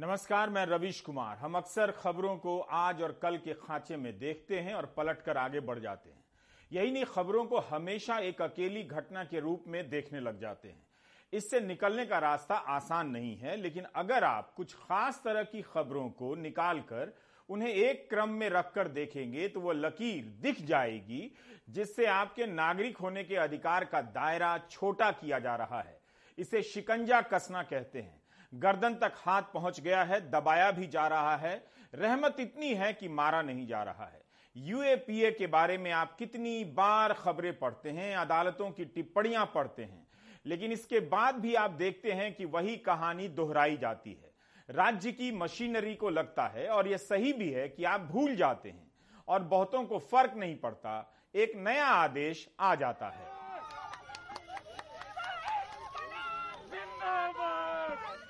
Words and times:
नमस्कार, 0.00 0.50
मैं 0.50 0.64
रविश 0.66 1.00
कुमार। 1.00 1.36
हम 1.36 1.54
अक्सर 1.54 1.90
खबरों 1.90 2.36
को 2.36 2.58
आज 2.60 3.02
और 3.02 3.12
कल 3.22 3.36
के 3.36 3.54
खांचे 3.54 3.96
में 3.96 4.18
देखते 4.18 4.58
हैं 4.58 4.74
और 4.74 4.86
पलटकर 4.96 5.36
आगे 5.36 5.60
बढ़ 5.60 5.78
जाते 5.78 6.10
हैं। 6.10 6.24
यही 6.70 6.90
नहीं, 6.90 7.04
खबरों 7.04 7.44
को 7.44 7.58
हमेशा 7.60 8.18
एक 8.18 8.40
अकेली 8.42 8.82
घटना 8.82 9.24
के 9.24 9.40
रूप 9.40 9.64
में 9.66 9.88
देखने 9.90 10.20
लग 10.20 10.40
जाते 10.40 10.68
हैं। 10.68 10.86
इससे 11.32 11.60
निकलने 11.60 12.06
का 12.06 12.18
रास्ता 12.18 12.54
आसान 12.54 13.10
नहीं 13.10 13.36
है, 13.36 13.56
लेकिन 13.56 13.86
अगर 13.94 14.24
आप 14.24 14.52
कुछ 14.56 14.74
खास 14.74 15.20
तरह 15.24 15.42
की 15.42 15.62
खबरों 15.62 16.08
को 16.10 16.34
निकालकर 16.34 17.12
उन्हें 17.48 17.68
एक 17.68 18.08
क्रम 18.10 18.28
में 18.28 18.48
रखकर 18.48 18.88
देखेंगे 18.88 19.48
तो 19.48 19.60
वो 19.60 19.72
लकीर 19.72 20.24
दिख 20.42 20.62
जाएगी, 20.62 21.32
जिससे 21.70 22.06
आपके 22.06 22.46
नागरिक 22.46 22.96
होने 22.96 23.24
के 23.24 23.36
अधिकार 23.36 23.84
का 23.84 24.00
दायरा 24.00 24.56
छोटा 24.70 25.10
किया 25.10 25.38
जा 25.38 25.56
रहा 25.56 25.80
है। 25.80 26.00
इसे 26.38 26.62
शिकंजा 26.62 27.20
कसना 27.22 27.62
कहते 27.62 28.00
हैं। 28.00 28.19
गर्दन 28.52 28.94
तक 28.94 29.12
हाथ 29.16 29.42
पहुँच 29.54 29.80
गया 29.80 30.02
है, 30.02 30.30
दबाया 30.30 30.70
भी 30.70 30.86
जा 30.86 31.06
रहा 31.06 31.36
है। 31.36 31.64
रहमत 31.94 32.36
इतनी 32.40 32.74
है 32.74 32.92
कि 32.92 33.08
मारा 33.08 33.42
नहीं 33.42 33.66
जा 33.66 33.82
रहा 33.82 34.04
है। 34.04 34.22
यूएपीए 34.56 35.30
के 35.30 35.46
बारे 35.46 35.78
में 35.78 35.90
आप 35.90 36.16
कितनी 36.18 36.64
बार 36.64 37.12
खबरें 37.12 37.58
पढ़ते 37.58 37.90
हैं, 37.90 38.16
अदालतों 38.16 38.70
की 38.70 38.84
टिप्पणियाँ 38.84 39.44
पढ़ते 39.54 39.82
हैं, 39.82 40.06
लेकिन 40.46 40.72
इसके 40.72 41.00
बाद 41.00 41.34
भी 41.34 41.54
आप 41.54 41.70
देखते 41.70 42.12
हैं 42.12 42.34
कि 42.34 42.44
वही 42.44 42.76
कहानी 42.76 43.28
दोहराई 43.28 43.76
जाती 43.76 44.10
है। 44.10 44.30
राज्य 44.68 45.12
की 45.12 45.32
मशीनरी 45.32 45.94
को 45.94 46.10
लगता 46.10 46.46
है, 46.46 46.68
और 46.68 46.88
यह 46.88 46.96
सही 46.96 47.32
भी 47.32 47.50
है 47.50 47.68
कि 47.68 47.84
आप 47.84 48.00
भूल 48.00 48.36
जाते 48.36 48.68
हैं, 48.68 48.90
और 49.28 49.42
बहुतों 49.42 49.84
को 49.84 49.98
फ़र्क 49.98 50.34
नहीं 50.36 50.56
पड़ता, 50.56 51.12
एक 51.34 51.52
नया 51.56 51.86
आदेश 51.86 52.48
आ 52.60 52.74
जाता 52.74 53.08
है। 53.08 53.39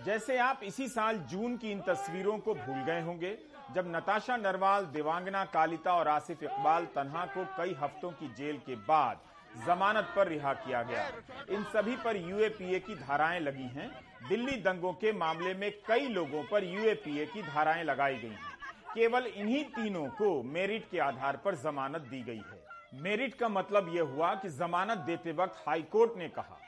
जैसे 0.05 0.37
आप 0.39 0.61
इसी 0.65 0.89
साल 0.89 1.19
जून 1.31 1.57
की 1.57 1.71
इन 1.71 1.81
तस्वीरों 1.81 2.39
को 2.39 2.55
भूल 2.55 2.83
गए 2.85 3.01
होंगे, 3.01 3.39
जब 3.75 3.97
नताशा 3.97 4.37
नरवाल, 4.37 4.85
देवांगना, 4.85 5.45
कालिता 5.45 5.93
और 5.93 6.09
आसिफ 6.09 6.43
इकबाल 6.43 6.85
तन्हा 6.85 7.25
को 7.27 7.45
कई 7.59 7.75
हफ्तों 7.75 8.11
की 8.11 8.29
जेल 8.29 8.59
के 8.59 8.77
बाद 8.77 9.21
जमानत 9.67 10.13
पर 10.17 10.29
रिहा 10.29 10.53
किया 10.55 10.83
गया। 10.83 11.07
इन 11.51 11.65
सभी 11.65 11.97
पर 11.97 12.17
यूएपीए 12.17 12.79
की 12.79 12.95
धाराएँ 12.95 13.41
लगी 13.41 13.69
हैं। 13.69 13.91
दिल्ली 14.29 14.57
दंगों 14.61 14.93
के 14.93 15.13
मामले 15.13 15.55
में 15.55 15.71
कई 15.89 16.09
लोगों 16.09 16.43
पर 16.43 16.65
यूएपीए 16.65 17.27
की 17.27 17.43
धाराएँ 17.43 17.85
लगाई 17.85 18.17
गई 18.17 18.29
हैं। 18.29 18.59
केवल 18.95 19.27
इन्हीं 19.27 19.65
तीनों 19.65 20.07
को 20.09 20.43
मेरिट 20.43 20.91
के 20.91 20.99
आधार 20.99 21.37
पर 21.37 21.55
जमानत 21.55 22.01
दी 22.01 22.23
गई 22.23 22.43
है। 22.51 23.03
मेरिट 23.03 23.35
का 23.35 23.49
मतलब 23.49 23.95
यह 23.95 24.03
हुआ 24.03 24.35
कि 24.35 24.49
जमानत 24.49 24.99
देते 24.99 25.33
वक्त 25.33 25.63
हाईकोर्ट 25.69 26.17
ने 26.17 26.29
कहा 26.29 26.60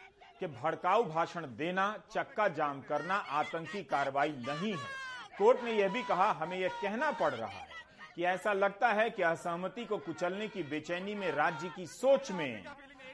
कि 0.43 0.49
भड़काऊ 0.49 1.03
भाषण 1.05 1.45
देना, 1.57 1.85
चक्का 2.11 2.47
जाम 2.51 2.81
करना 2.83 3.15
आतंकी 3.15 3.83
कार्रवाई 3.85 4.31
नहीं 4.39 4.73
है। 4.73 4.89
कोर्ट 5.39 5.63
ने 5.65 5.73
यह 5.73 5.89
भी 5.89 6.03
कहा, 6.03 6.31
हमें 6.33 6.57
यह 6.59 6.69
कहना 6.83 7.11
पड़ 7.11 7.31
रहा 7.31 7.49
है 7.49 7.69
कि 8.17 8.25
ऐसा 8.25 8.53
लगता 8.53 8.89
है 8.91 9.09
कि 9.11 9.23
असहमति 9.23 9.85
को 9.85 9.99
कुचलने 9.99 10.49
की 10.49 10.63
बेचैनी 10.63 11.15
में 11.15 11.31
राज्य 11.33 11.69
की 11.77 11.87
सोच 11.87 12.31
में 12.33 12.65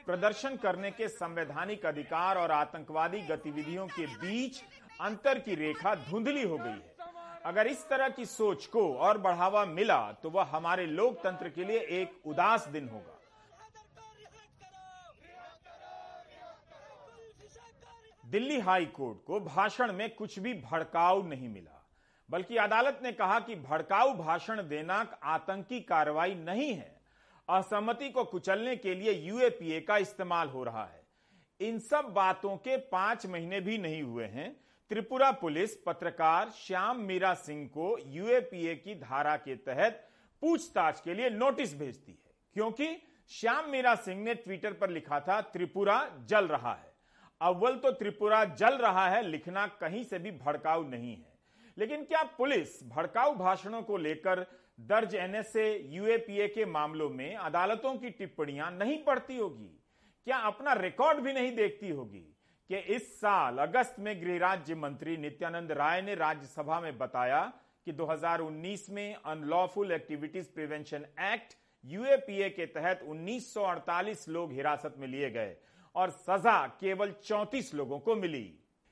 प्रदर्शन 0.05 0.55
करने 0.57 0.91
के 0.91 1.07
संवैधानिक 1.09 1.85
अधिकार 1.85 2.37
और 2.37 2.51
आतंकवादी 2.51 3.21
गतिविधियों 3.27 3.87
के 3.87 4.05
बीच 4.17 4.61
अंतर 5.01 5.39
की 5.39 5.55
रेखा 5.55 5.93
धुंधली 6.09 6.43
हो 6.43 6.57
गई 6.57 6.69
है। 6.69 6.97
अगर 7.45 7.67
इस 7.67 7.87
तरह 7.89 8.09
की 8.09 8.25
सोच 8.25 8.65
को 8.65 8.91
और 8.95 9.17
बढ़ावा 9.19 9.65
मिला 9.67 10.01
तो 10.23 10.29
वह 10.29 10.49
हमारे 10.51 10.85
लोकतंत्र 10.87 11.49
के 11.49 11.63
लिए 11.63 11.79
एक 12.01 12.27
उदास 12.27 12.67
दिन 12.67 12.89
होगा। 12.89 13.18
दिल्ली 18.29 18.59
हाई 18.59 18.85
कोर्ट 18.85 19.23
को 19.25 19.39
भाषण 19.39 19.91
में 19.93 20.09
कुछ 20.15 20.37
भी 20.39 20.53
भड़काऊ 20.53 21.21
नहीं 21.23 21.47
मिला, 21.49 21.75
बल्कि 22.29 22.57
अदालत 22.57 22.99
ने 23.03 23.11
कहा 23.11 23.39
कि 23.39 23.55
भड़काऊ 23.57 24.13
भाषण 24.15 24.61
देना 24.69 24.95
आतंकी 25.25 25.79
कार्रवाई 25.81 26.33
नहीं 26.35 26.73
है। 26.73 26.97
असहमति 27.49 28.09
को 28.09 28.23
कुचलने 28.23 28.75
के 28.75 28.93
लिए 28.95 29.11
यूएपीए 29.11 29.79
का 29.81 29.97
इस्तेमाल 29.97 30.49
हो 30.49 30.63
रहा 30.63 30.83
है। 30.85 31.03
इन 31.59 31.79
सब 31.79 32.11
बातों 32.15 32.55
के 32.57 32.77
पाँच 32.91 33.25
महीने 33.25 33.59
भी 33.59 33.77
नहीं 33.77 34.01
हुए 34.01 34.25
हैं। 34.25 34.51
त्रिपुरा 34.91 35.31
पुलिस 35.31 35.75
पत्रकार 35.77 36.49
श्याम 36.51 36.99
मीरा 36.99 37.33
सिंह 37.35 37.65
को 37.67 37.97
यूएपीए 38.07 38.75
की 38.75 38.95
धारा 38.95 39.35
के 39.37 39.55
तहत 39.57 40.05
पूछताछ 40.41 41.01
के 41.01 41.13
लिए 41.13 41.29
नोटिस 41.29 41.77
भेजती 41.79 42.11
है, 42.11 42.33
क्योंकि 42.55 42.95
श्याम 43.31 43.69
मीरा 43.69 43.95
सिंह 43.95 44.23
ने 44.23 44.33
ट्विटर 44.35 44.73
पर 44.73 44.89
लिखा 44.89 45.19
था, 45.19 45.41
त्रिपुरा 45.43 46.07
जल 46.25 46.47
रहा 46.47 46.73
है। 46.73 46.88
अव्वल 47.41 47.75
तो 47.75 47.91
त्रिपुरा 47.91 48.43
जल 48.45 48.77
रहा 48.77 49.07
है, 49.09 49.21
लिखना 49.21 49.65
कहीं 49.81 50.03
से 50.03 50.19
भी 50.19 50.31
भड़काऊ 50.31 50.83
नहीं 50.83 51.15
है। 51.15 51.37
लेकिन 51.77 52.03
क्या 52.03 52.23
पुलिस 52.37 52.79
भड़काऊ 52.89 53.35
भाषणों 53.35 53.81
को 53.81 53.97
लेकर 53.97 54.45
दर्ज 54.79 55.15
एनएसए 55.15 55.67
यूएपीए 55.89 56.47
के 56.47 56.65
मामलों 56.65 57.09
में 57.09 57.35
अदालतों 57.35 57.93
की 57.95 58.09
टिप्पणियाँ 58.09 58.71
नहीं 58.71 58.97
पढ़ती 59.03 59.37
होगी? 59.37 59.69
क्या 60.27 60.37
अपना 60.37 60.73
रिकॉर्ड 60.73 61.19
भी 61.19 61.33
नहीं 61.33 61.55
देखती 61.55 61.89
होगी 61.89 62.25
कि 62.69 62.77
इस 62.95 63.19
साल 63.19 63.57
अगस्त 63.57 63.95
में 63.99 64.21
गृह 64.21 64.37
राज्य 64.37 64.75
मंत्री 64.75 65.15
नित्यानंद 65.17 65.71
राय 65.71 66.01
ने 66.01 66.15
राज्यसभा 66.15 66.79
में 66.79 66.97
बताया 66.97 67.41
कि 67.85 67.91
2019 67.91 68.89
में 68.89 69.15
unlawful 69.15 69.91
activities 69.91 70.47
prevention 70.55 71.05
act 71.23 71.57
UAPA 71.83 72.49
के 72.49 72.65
तहत 72.65 73.03
1948 73.03 74.27
लोग 74.29 74.53
हिरासत 74.53 74.95
में 74.97 75.07
लिए 75.07 75.29
गए। 75.29 75.55
और 75.95 76.09
सजा 76.09 76.57
केवल 76.79 77.13
34 77.23 77.73
लोगों 77.73 77.99
को 77.99 78.15
मिली। 78.15 78.47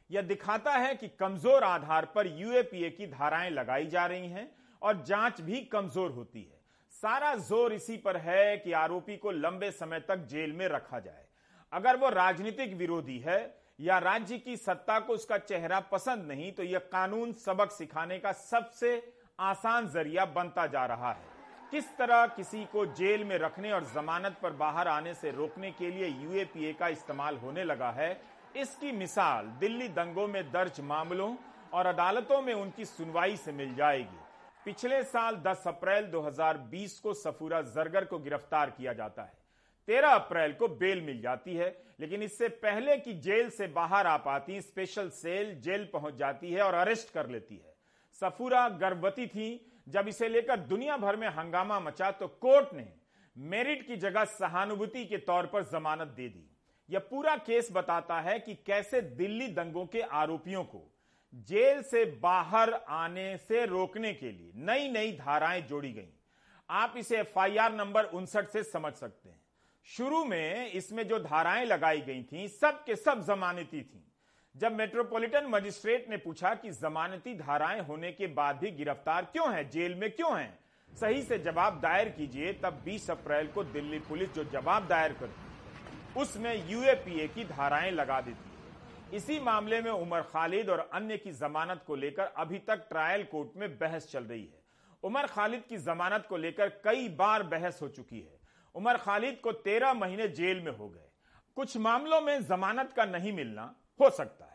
यह 0.09 0.21
दिखाता 0.23 0.71
है 0.73 0.93
कि 0.95 1.07
कमज़ोर 1.09 1.63
आधार 1.63 2.05
पर 2.15 2.27
यूएपीए 2.39 2.89
की 2.89 3.07
धाराएँ 3.07 3.49
लगाई 3.51 3.85
जा 3.87 4.05
रही 4.05 4.29
हैं 4.29 4.49
और 4.81 5.03
जाँच 5.03 5.41
भी 5.41 5.61
कमज़ोर 5.67 6.11
होती 6.11 6.41
है। 6.41 6.59
सारा 6.93 7.33
ज़ोर 7.37 7.73
इसी 7.73 7.97
पर 7.97 8.17
है 8.17 8.57
कि 8.57 8.71
आरोपी 8.73 9.17
को 9.17 9.31
लंबे 9.33 9.71
समय 9.73 9.99
तक 9.99 10.25
जेल 10.27 10.51
में 10.53 10.67
रखा 10.67 10.99
जाए। 10.99 11.25
अगर 11.71 11.97
वो 11.97 12.09
राजनीतिक 12.09 12.73
विरोधी 12.73 13.17
है 13.19 13.39
या 13.79 13.97
राज्य 13.99 14.37
की 14.37 14.55
सत्ता 14.57 14.99
को 14.99 15.13
उसका 15.13 15.37
चेहरा 15.39 15.79
पसंद 15.91 16.27
नहीं 16.27 16.51
तो 16.51 16.63
यह 16.63 16.79
कानून 16.91 17.33
सबक 17.35 17.71
सिखाने 17.71 18.19
का 18.19 18.31
सबसे 18.31 19.01
आसान 19.39 19.87
ज़रिया 19.89 20.25
बनता 20.27 20.65
जा 20.67 20.85
रहा 20.85 21.11
है। 21.11 21.36
किस 21.71 21.85
तरह 21.97 22.25
किसी 22.27 22.63
को 22.65 22.85
जेल 22.85 23.23
में 23.23 23.37
रखने 23.37 23.71
और 23.71 23.83
जमानत 23.85 24.37
पर 24.43 24.51
बाहर 24.51 24.87
आने 24.87 25.13
से 25.13 25.31
रोकने 25.31 25.71
के 25.71 25.89
लिए 25.91 26.07
यूएपीए 26.07 26.73
का 26.73 26.87
इस्तेमाल 26.87 27.37
होने 27.37 27.63
लगा 27.63 27.89
है? 27.91 28.09
इसकी 28.55 28.91
मिसाल 28.91 29.45
दिल्ली 29.59 29.87
दंगों 29.87 30.27
में 30.27 30.43
दर्ज 30.51 30.79
मामलों 30.81 31.35
और 31.73 31.85
अदालतों 31.85 32.41
में 32.41 32.53
उनकी 32.53 32.85
सुनवाई 32.85 33.37
से 33.37 33.51
मिल 33.51 33.75
जाएगी। 33.75 34.19
पिछले 34.65 35.03
साल 35.03 35.35
10 35.37 35.63
अप्रैल 35.67 36.05
2020 36.05 36.97
को 36.99 37.13
सफूरा 37.13 37.61
जरगर 37.61 38.05
को 38.05 38.19
गिरफ़्तार 38.19 38.69
किया 38.69 38.93
जाता 38.93 39.23
है। 39.23 39.33
13 39.87 40.15
अप्रैल 40.15 40.53
को 40.53 40.67
बेल 40.67 41.01
मिल 41.01 41.21
जाती 41.21 41.55
है, 41.55 41.69
लेकिन 41.99 42.23
इससे 42.23 42.47
पहले 42.47 42.97
कि 42.97 43.13
जेल 43.13 43.49
से 43.49 43.67
बाहर 43.67 44.07
आ 44.07 44.17
पाती, 44.17 44.61
स्पेशल 44.61 45.09
सेल 45.09 45.55
जेल 45.61 45.89
पहुँच 45.93 46.15
जाती 46.15 46.51
है 46.53 46.61
और 46.61 46.73
अरेस्ट 46.73 47.13
कर 47.13 47.29
लेती 47.29 47.55
है। 47.55 47.75
सफूरा 48.21 48.67
गर्भवती 48.69 49.27
थी 49.27 49.49
जब 49.87 50.07
इसे 50.07 50.27
लेकर 50.27 50.59
दुनिया 50.59 50.97
भर 50.97 51.15
में 51.15 51.27
हंगामा 51.27 51.79
मचा 51.79 52.11
तो 52.11 52.27
कोर्ट 52.41 52.73
ने 52.73 52.87
मेरिट 53.35 53.85
की 53.87 53.95
जगह 53.95 54.25
सहानुभूति 54.25 55.05
के 55.05 55.17
तौर 55.17 55.45
पर 55.45 55.63
जमानत 55.63 56.07
दे 56.07 56.27
दी। 56.29 56.49
यह 56.89 56.99
पूरा 56.99 57.35
केस 57.37 57.69
बताता 57.71 58.19
है 58.19 58.39
कि 58.39 58.55
कैसे 58.55 59.01
दिल्ली 59.01 59.47
दंगों 59.47 59.85
के 59.85 60.01
आरोपियों 60.01 60.63
को 60.63 60.83
जेल 61.47 61.81
से 61.81 62.03
बाहर 62.21 62.73
आने 62.89 63.35
से 63.37 63.65
रोकने 63.65 64.13
के 64.13 64.31
लिए 64.31 64.51
नई 64.55 64.89
नई 64.89 65.11
धाराएँ 65.11 65.61
जोड़ी 65.61 65.91
गई। 65.93 66.13
आप 66.69 66.93
इसे 66.97 67.19
एफआईआर 67.19 67.73
नंबर 67.73 68.05
उनसठ 68.05 68.49
से 68.49 68.63
समझ 68.63 68.93
सकते 68.93 69.29
हैं। 69.29 69.41
शुरू 69.87 70.23
में 70.25 70.71
इसमें 70.71 71.07
जो 71.07 71.19
धाराएँ 71.19 71.65
लगाई 71.65 72.01
गई 72.01 72.23
थी, 72.23 72.47
सब 72.47 72.83
के 72.83 72.95
सब 72.95 73.25
जमानती 73.25 73.81
थी। 73.81 74.03
जब 74.57 74.71
मेट्रोपॉलिटन 74.71 75.45
मजिस्ट्रेट 75.45 76.09
ने 76.09 76.17
पूछा 76.17 76.53
कि 76.55 76.69
जमानती 76.71 77.33
धाराएँ 77.33 77.81
होने 77.81 78.11
के 78.11 78.27
बाद 78.27 78.55
भी 78.55 78.71
गिरफ़्तार 78.71 79.25
क्यों 79.25 79.53
है, 79.53 79.69
जेल 79.69 79.95
में 79.95 80.09
क्यों 80.11 80.39
है? 80.39 80.59
सही 80.91 81.21
से 81.21 81.37
जवाब 81.39 81.79
दायर 81.79 82.09
कीजिए, 82.09 82.53
तब 82.53 82.81
20 82.85 83.09
अप्रैल 83.11 83.47
को 83.47 83.63
दिल्ली 83.63 83.99
पुलिस 83.99 84.33
जो 84.33 84.43
जवाब 84.43 84.87
दायर 84.87 85.13
करती 85.13 86.19
उसमें 86.19 86.69
यूएपीए 86.69 87.27
की 87.27 87.43
धाराएँ 87.43 87.91
लगा 87.91 88.19
देती 88.21 89.15
इसी 89.15 89.39
मामले 89.39 89.81
में 89.81 89.91
उमर 89.91 90.21
खालिद 90.21 90.69
और 90.69 90.89
अन्य 90.93 91.17
की 91.17 91.31
जमानत 91.31 91.83
को 91.87 91.95
लेकर 91.95 92.33
अभी 92.37 92.59
तक 92.59 92.87
ट्रायल 92.89 93.23
कोर्ट 93.23 93.57
में 93.57 93.77
बहस 93.77 94.11
चल 94.11 94.23
रही 94.23 94.43
है। 94.43 94.59
उमर 95.03 95.27
खालिद 95.27 95.63
की 95.69 95.77
जमानत 95.77 96.25
को 96.29 96.37
लेकर 96.37 96.69
कई 96.83 97.07
बार 97.09 97.43
बहस 97.43 97.79
हो 97.81 97.87
चुकी 97.87 98.19
है। 98.19 98.39
उमर 98.75 98.97
खालिद 98.97 99.39
को 99.43 99.51
तेरह 99.51 99.93
महीने 99.93 100.27
जेल 100.27 100.61
में 100.61 100.71
हो 100.71 100.89
गए। 100.89 101.09
कुछ 101.55 101.77
मामलों 101.77 102.21
में 102.21 102.45
जमानत 102.45 102.93
का 102.95 103.05
नहीं 103.05 103.33
मिलना 103.33 103.75
हो 104.01 104.09
सकता। 104.09 104.46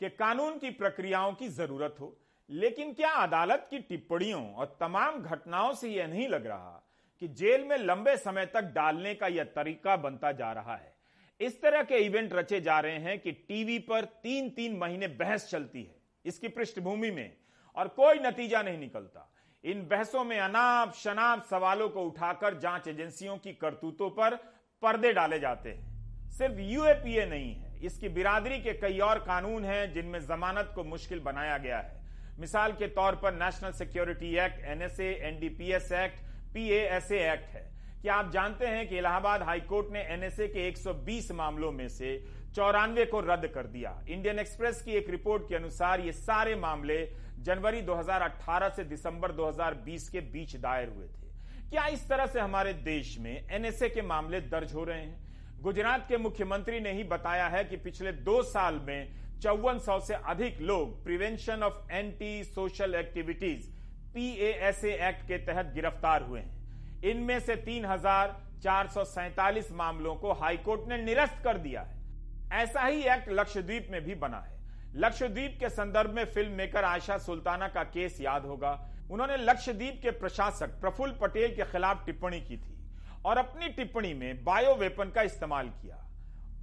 कि 0.00 0.08
कानून 0.08 0.58
की 0.58 0.70
प्रक्रियाओं 0.70 1.32
की 1.32 1.48
ज़रूरत 1.48 1.96
हो, 2.00 2.16
लेकिन 2.50 2.92
क्या 2.92 3.12
अदालत 3.12 3.66
की 3.70 3.78
टिप्पणियों 3.78 4.54
और 4.54 4.76
तमाम 4.80 5.22
घटनाओं 5.22 5.72
से 5.74 5.88
यह 5.88 6.06
नहीं 6.06 6.28
लग 6.28 6.46
रहा 6.46 6.82
कि 7.22 7.28
जेल 7.28 7.64
में 7.64 7.76
लंबे 7.76 8.16
समय 8.16 8.46
तक 8.46 8.72
डालने 8.74 9.14
का 9.14 9.26
यह 9.26 9.44
तरीका 9.56 9.96
बनता 9.96 10.32
जा 10.32 10.52
रहा 10.52 10.76
है? 10.76 10.94
इस 11.40 11.60
तरह 11.62 11.82
के 11.82 11.96
इवेंट 11.96 12.32
रचे 12.32 12.60
जा 12.60 12.78
रहे 12.80 12.98
हैं 12.98 13.18
कि 13.18 13.32
टीवी 13.32 13.78
पर 13.78 14.04
तीन 14.22 14.48
तीन 14.50 14.76
महीने 14.76 15.08
बहस 15.08 15.48
चलती 15.50 15.82
है, 15.82 15.94
इसकी 16.24 16.48
पृष्ठभूमि 16.48 17.10
में, 17.10 17.36
और 17.76 17.88
कोई 17.88 18.18
नतीजा 18.18 18.62
नहीं 18.62 18.78
निकलता। 18.78 19.32
इन 19.64 19.86
बहसों 19.88 20.24
में 20.24 20.38
अनाप 20.38 20.94
शनाप 20.94 21.44
सवालों 21.44 21.88
को 21.88 22.04
उठाकर 22.04 22.58
जाँच 22.58 22.88
एजेंसियों 22.88 23.36
की 23.36 23.52
करतूतों 23.52 24.10
पर 24.10 24.34
पर्दे 24.82 25.12
डाले 25.12 25.38
जाते 25.38 25.70
हैं। 25.70 26.30
सिर्फ़ 26.30 26.60
यूएपीए 26.60 27.24
नहीं 27.26 27.54
है 27.54 27.67
इसकी 27.82 28.08
बिरादरी 28.10 28.58
के 28.58 28.72
कई 28.74 28.98
और 29.00 29.18
कानून 29.18 29.64
हैं 29.64 29.92
जिनमें 29.92 30.20
जमानत 30.20 30.72
को 30.74 30.84
मुश्किल 30.84 31.20
बनाया 31.20 31.58
गया 31.58 31.78
है। 31.78 31.96
मिसाल 32.40 32.72
के 32.72 32.86
तौर 32.88 33.14
पर 33.14 33.34
national 33.34 33.72
security 33.72 34.34
act 34.36 34.64
NSA 34.66 35.12
NDPS 35.28 35.92
act 35.92 36.20
PASA 36.54 37.18
act 37.32 37.54
है। 37.54 37.66
क्या 38.02 38.14
आप 38.14 38.30
जानते 38.32 38.66
हैं 38.66 38.88
कि 38.88 38.98
इलाहाबाद 38.98 39.42
हाईकोर्ट 39.42 39.92
ने 39.92 40.02
एनएसए 40.04 40.46
के 40.48 40.68
120 40.68 41.30
मामलों 41.32 41.70
में 41.72 41.88
से 41.88 42.16
चौरानवे 42.56 43.04
को 43.04 43.20
रद्द 43.20 43.46
कर 43.46 43.66
दिया। 43.66 43.90
इंडियन 44.08 44.38
एक्सप्रेस 44.38 44.82
की 44.82 44.92
एक 44.92 45.10
रिपोर्ट 45.10 45.48
के 45.48 45.54
अनुसार 45.54 46.00
ये 46.00 46.12
सारे 46.12 46.54
मामले 46.56 47.04
जनवरी 47.38 47.82
2018 47.82 48.68
से 48.68 48.84
दिसंबर 48.84 49.32
2020 49.32 50.08
के 50.08 50.20
बीच 50.20 50.56
दायर 50.56 50.88
हुए 50.88 51.06
थे। 51.06 51.26
क्या 51.70 51.86
इस 51.86 52.08
तरह 52.08 52.26
से 52.26 52.40
हमारे 52.40 52.72
देश 52.72 53.18
में 53.18 53.46
एनएसए 53.50 53.88
के 53.88 54.02
मामले 54.02 54.40
दर्ज 54.40 54.74
हो 54.74 54.84
रहे 54.84 55.00
हैं? 55.00 55.27
गुजरात 55.60 56.04
के 56.08 56.16
मुख्यमंत्री 56.16 56.80
ने 56.80 56.92
ही 56.92 57.04
बताया 57.04 57.46
है 57.48 57.64
कि 57.64 57.76
पिछले 57.76 58.10
दो 58.24 58.42
साल 58.44 58.74
में 58.86 59.08
चौवन 59.42 59.78
सौ 59.78 59.98
से 60.00 60.14
अधिक 60.14 60.60
लोग 60.60 60.92
prevention 61.04 61.62
of 61.62 61.92
anti 61.92 62.44
social 62.44 62.94
activities 62.94 63.66
PASA 64.14 64.92
act 65.08 65.26
के 65.28 65.38
तहत 65.46 65.72
गिरफ़्तार 65.74 66.22
हुए 66.22 66.40
हैं। 66.40 67.02
इनमें 67.04 67.38
से 67.40 67.56
तीन 67.58 67.84
हज़ार 67.84 68.36
चार 68.62 68.86
सौ 68.88 69.04
सैतालीस 69.06 69.72
मामलों 69.72 70.14
को 70.16 70.32
हाईकोर्ट 70.34 70.88
ने 70.88 70.98
निरस्त 70.98 71.42
कर 71.44 71.58
दिया 71.58 71.82
है। 71.82 72.62
ऐसा 72.62 72.84
ही 72.84 73.02
एक्ट 73.08 73.28
लक्षद्वीप 73.32 73.88
में 73.90 74.02
भी 74.04 74.14
बना 74.16 74.38
है। 74.38 74.56
लक्षद्वीप 74.96 75.56
के 75.60 75.68
संदर्भ 75.70 76.14
में 76.14 76.24
फ़िल्म 76.26 76.52
मेकर 76.52 76.84
आयशा 76.84 77.18
सुल्ताना 77.18 77.68
का 77.68 77.82
केस 77.86 78.20
याद 78.20 78.46
होगा। 78.46 78.78
उन्होंने 79.10 79.36
लक्षद्वीप 79.36 80.00
के 80.02 80.10
प्रशासक 80.20 80.80
प्रफुल्ल 80.80 81.12
पटेल 81.20 81.54
के 81.56 81.64
खिलाफ 81.72 82.06
टिप्पणी 82.06 82.40
की 82.40 82.56
थी। 82.56 82.76
और 83.24 83.38
अपनी 83.38 83.68
टिप्पणी 83.68 84.14
में 84.14 84.44
बायो 84.44 84.74
वेपन 84.74 85.10
का 85.10 85.22
इस्तेमाल 85.22 85.68
किया। 85.68 86.04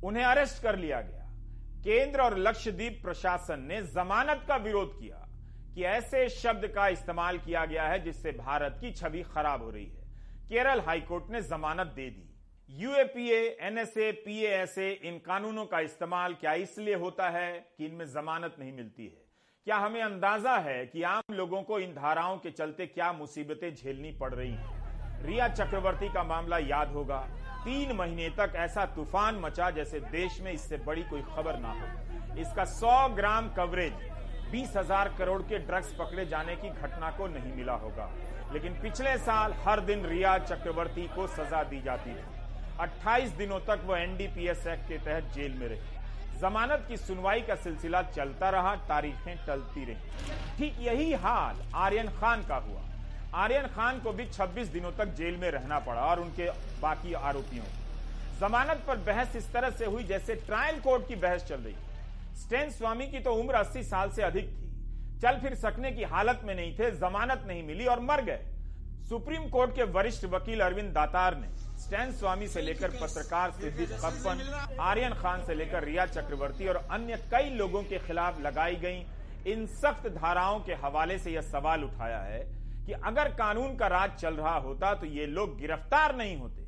उन्हें 0.03 0.23
अरेस्ट 0.23 0.61
कर 0.63 0.77
लिया 0.77 1.01
गया। 1.01 1.23
केंद्र 1.83 2.21
और 2.21 2.37
लक्षद्वीप 2.37 2.99
प्रशासन 3.03 3.59
ने 3.59 3.81
जमानत 3.81 4.45
का 4.47 4.55
विरोध 4.55 4.99
किया 4.99 5.21
कि 5.75 5.83
ऐसे 5.83 6.27
शब्द 6.29 6.67
का 6.67 6.87
इस्तेमाल 6.87 7.37
किया 7.37 7.65
गया 7.65 7.87
है 7.87 7.99
जिससे 8.03 8.31
भारत 8.31 8.77
की 8.81 8.91
छवि 8.91 9.23
खराब 9.23 9.63
हो 9.63 9.69
रही 9.69 9.85
है। 9.85 10.03
केरल 10.49 10.79
हाईकोर्ट 10.79 11.29
ने 11.31 11.41
जमानत 11.41 11.87
दे 11.87 12.09
दी। 12.09 12.31
यूएपीए, 12.69 13.39
एनएसए, 13.61 14.11
पीएएसए 14.11 14.89
इन 15.03 15.17
कानूनों 15.17 15.65
का 15.65 15.79
इस्तेमाल 15.79 16.33
क्या 16.33 16.53
इसलिए 16.53 16.95
होता 16.95 17.29
है 17.29 17.51
कि 17.77 17.85
इनमें 17.85 18.05
जमानत 18.05 18.55
नहीं 18.59 18.73
मिलती 18.73 19.03
है? 19.03 19.21
क्या 19.65 19.77
हमें 19.77 20.01
अंदाज़ा 20.01 20.57
है 20.57 20.85
कि 20.85 21.03
आम 21.03 21.33
लोगों 21.33 21.61
को 21.63 21.79
इन 21.79 21.93
धाराओं 21.93 22.37
के 22.37 22.51
चलते 22.51 22.85
क्या 22.87 23.11
मुसीबतें 23.13 23.73
झेलनी 23.75 24.11
पड़ 24.11 24.33
रही 24.33 24.51
हैं? 24.51 24.84
रिया 25.21 25.47
चक्रवर्ती 25.49 26.09
का 26.09 26.23
मामला 26.23 26.57
याद 26.59 26.91
होगा। 26.93 27.17
तीन 27.65 27.95
महीने 27.95 28.29
तक 28.29 28.53
ऐसा 28.57 28.85
तूफ़ान 28.95 29.35
मचा 29.35 29.69
जैसे 29.71 29.99
देश 30.11 30.39
में 30.41 30.51
इससे 30.51 30.77
बड़ी 30.85 31.03
कोई 31.03 31.21
खबर 31.35 31.59
ना 31.59 31.71
हो। 31.71 32.39
इसका 32.41 32.65
100 32.65 33.07
ग्राम 33.15 33.47
कवरेज 33.53 33.93
बीस 34.51 34.75
हज़ार 34.77 35.13
करोड़ 35.17 35.41
के 35.41 35.59
ड्रग्स 35.59 35.93
पकड़े 35.93 36.25
जाने 36.25 36.55
की 36.55 36.69
घटना 36.71 37.09
को 37.11 37.27
नहीं 37.27 37.53
मिला 37.55 37.73
होगा। 37.75 38.09
लेकिन 38.53 38.73
पिछले 38.81 39.17
साल 39.19 39.53
हर 39.65 39.79
दिन 39.81 40.05
रिया 40.05 40.37
चक्रवर्ती 40.39 41.07
को 41.15 41.27
सजा 41.29 41.63
दी 41.63 41.81
जाती 41.81 42.13
थी। 42.13 42.23
28 42.79 43.35
दिनों 43.37 43.59
तक 43.67 43.81
वह 43.85 43.99
एनडीपीएस 43.99 44.67
एक्ट 44.67 44.87
के 44.87 44.97
तहत 44.99 45.31
जेल 45.35 45.53
में 45.53 45.67
रही। 45.67 46.39
जमानत 46.39 46.85
की 46.87 46.97
सुनवाई 46.97 47.41
का 47.41 47.55
सिलसिला 47.55 48.01
चलता 48.03 48.49
रहा, 48.49 48.75
तारीखें 48.87 49.45
टलती 49.45 49.85
रही। 49.85 50.57
ठीक 50.57 50.79
यही 50.81 51.13
हाल 51.15 51.63
आर्यन 51.75 52.09
खान 52.11 52.43
का 52.43 52.55
हुआ। 52.57 52.81
आर्यन 53.35 53.65
खान 53.67 53.99
को 53.99 54.11
भी 54.13 54.25
26 54.27 54.67
दिनों 54.73 54.91
तक 54.97 55.13
जेल 55.15 55.37
में 55.37 55.49
रहना 55.51 55.79
पड़ा 55.85 56.01
और 56.01 56.19
उनके 56.19 56.45
बाकी 56.81 57.13
आरोपियों 57.21 57.65
जमानत 58.39 58.83
पर 58.87 58.97
बहस 59.07 59.35
इस 59.35 59.51
तरह 59.53 59.69
से 59.71 59.85
हुई 59.85 60.03
जैसे 60.05 60.35
ट्रायल 60.45 60.79
कोर्ट 60.81 61.07
की 61.07 61.15
बहस 61.17 61.43
चल 61.47 61.59
रही। 61.59 61.75
स्टेन 62.37 62.69
स्वामी 62.71 63.07
की 63.07 63.19
तो 63.19 63.33
उम्र 63.33 63.55
80 63.57 63.83
साल 63.83 64.09
से 64.11 64.23
अधिक 64.23 64.47
थी। 64.47 65.19
चल 65.21 65.39
फिर 65.41 65.55
सकने 65.55 65.91
की 65.91 66.03
हालत 66.05 66.41
में 66.45 66.55
नहीं 66.55 66.73
थे, 66.79 66.89
जमानत 66.93 67.43
नहीं 67.47 67.63
मिली 67.63 67.85
और 67.85 67.99
मर 68.01 68.21
गए। 68.23 68.39
सुप्रीम 69.09 69.49
कोर्ट 69.49 69.75
के 69.75 69.83
वरिष्ठ 69.91 70.25
वकील 70.33 70.61
अरविंद 70.61 70.91
दातार 70.93 71.35
ने 71.37 71.47
स्टैन 71.81 72.11
स्वामी 72.13 72.47
से 72.47 72.61
लेकर 72.61 72.89
पत्रकार 73.01 73.51
सिद्दीक 73.51 73.91
कप्पन 73.93 74.77
आर्यन 74.81 75.13
खान 75.13 75.45
से 75.47 75.55
लेकर 75.55 75.83
रिया 75.83 76.05
चक्रवर्ती 76.07 76.67
और 76.67 76.85
अन्य 76.91 77.17
कई 77.31 77.49
लोगों 77.55 77.83
के 77.83 77.99
खिलाफ 78.07 78.39
लगाई 78.41 78.75
गई 78.83 79.05
इन 79.51 79.65
सख्त 79.73 80.07
धाराओं 80.13 80.59
के 80.59 80.73
हवाले 80.83 81.17
से 81.19 81.31
यह 81.31 81.41
सवाल 81.49 81.83
उठाया 81.83 82.19
है 82.21 82.43
कि 82.85 82.93
अगर 82.93 83.29
कानून 83.29 83.75
का 83.75 83.87
राज 83.87 84.11
चल 84.11 84.33
रहा 84.33 84.57
होता 84.57 84.93
तो 84.93 85.05
ये 85.05 85.25
लोग 85.25 85.57
गिरफ़्तार 85.57 86.15
नहीं 86.15 86.35
होते। 86.37 86.63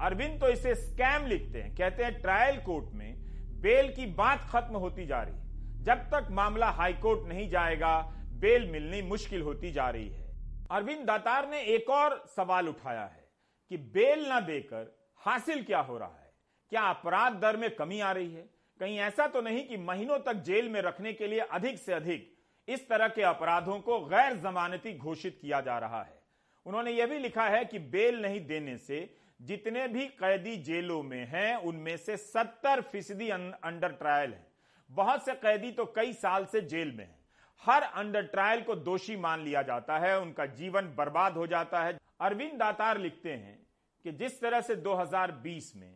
अरविंद 0.00 0.40
तो 0.40 0.48
इसे 0.48 0.74
स्कैम 0.74 1.26
लिखते 1.26 1.62
हैं। 1.62 1.74
कहते 1.74 2.04
हैं, 2.04 2.20
ट्रायल 2.20 2.56
कोर्ट 2.60 2.94
में 2.94 3.14
बेल 3.62 3.92
की 3.92 4.06
बात 4.06 4.46
खत्म 4.50 4.76
होती 4.76 5.06
जा 5.06 5.22
रही 5.22 5.34
है। 5.34 5.84
जब 5.84 6.08
तक 6.10 6.28
मामला 6.30 6.70
हाईकोर्ट 6.70 7.28
नहीं 7.28 7.48
जाएगा, 7.48 7.98
बेल 8.40 8.70
मिलनी 8.70 9.02
मुश्किल 9.02 9.42
होती 9.42 9.70
जा 9.72 9.88
रही 9.90 10.08
है। 10.08 10.30
अरविंद 10.70 11.06
दातार 11.06 11.48
ने 11.48 11.62
एक 11.64 11.90
और 11.90 12.24
सवाल 12.36 12.68
उठाया 12.68 13.04
है 13.04 13.28
कि 13.70 13.76
बेल 13.76 14.26
ना 14.28 14.40
देकर 14.40 15.08
हासिल 15.20 15.62
क्या 15.62 15.80
हो 15.80 15.98
रहा 15.98 16.08
है? 16.08 16.32
क्या 16.70 16.82
अपराध 16.82 17.32
दर 17.32 17.56
में 17.56 17.74
कमी 17.74 18.00
आ 18.00 18.12
रही 18.12 18.32
है? 18.34 18.42
कहीं 18.80 18.98
ऐसा 18.98 19.26
तो 19.26 19.40
नहीं 19.40 19.64
कि 19.68 19.76
महीनों 19.76 20.18
तक 20.18 20.42
जेल 20.42 20.68
में 20.68 20.80
रखने 20.82 21.12
के 21.12 21.26
लिए 21.26 21.40
अधिक 21.40 21.78
से 21.78 21.92
अधिक 21.92 22.30
इस 22.72 22.88
तरह 22.88 23.08
के 23.08 23.22
अपराधों 23.22 23.78
को 23.80 23.98
गैर 24.00 24.36
जमानती 24.36 24.96
घोषित 24.98 25.38
किया 25.40 25.60
जा 25.60 25.78
रहा 25.78 26.02
है। 26.02 26.20
उन्होंने 26.66 26.90
यह 26.90 27.06
भी 27.06 27.18
लिखा 27.18 27.48
है 27.48 27.64
कि 27.64 27.78
बेल 27.78 28.20
नहीं 28.22 28.40
देने 28.46 28.76
से 28.78 29.08
जितने 29.40 29.86
भी 29.88 30.06
कैदी 30.06 30.56
जेलों 30.56 31.02
में 31.02 31.24
हैं, 31.26 31.56
उनमें 31.56 31.96
से 31.96 32.16
70 32.16 32.80
फ़ीसदी 32.80 33.28
अंडर 33.28 33.92
ट्रायल 33.92 34.32
है। 34.32 34.46
बहुत 34.90 35.24
से 35.24 35.34
कैदी 35.34 35.70
तो 35.70 35.84
कई 35.96 36.12
साल 36.12 36.44
से 36.44 36.60
जेल 36.60 36.92
में 36.92 37.04
हैं। 37.04 37.18
हर 37.62 37.82
अंडर 37.82 38.22
ट्रायल 38.22 38.62
को 38.62 38.74
दोषी 38.74 39.16
मान 39.16 39.40
लिया 39.40 39.62
जाता 39.62 39.98
है, 39.98 40.20
उनका 40.20 40.46
जीवन 40.46 40.94
बर्बाद 40.94 41.36
हो 41.36 41.46
जाता 41.46 41.82
है। 41.84 41.98
अरविंद 42.20 42.52
दातार 42.52 42.98
लिखते 42.98 43.32
हैं 43.32 43.58
कि 44.04 44.12
जिस 44.12 44.40
तरह 44.40 44.60
से 44.60 44.76
2020 44.76 45.72
में 45.76 45.90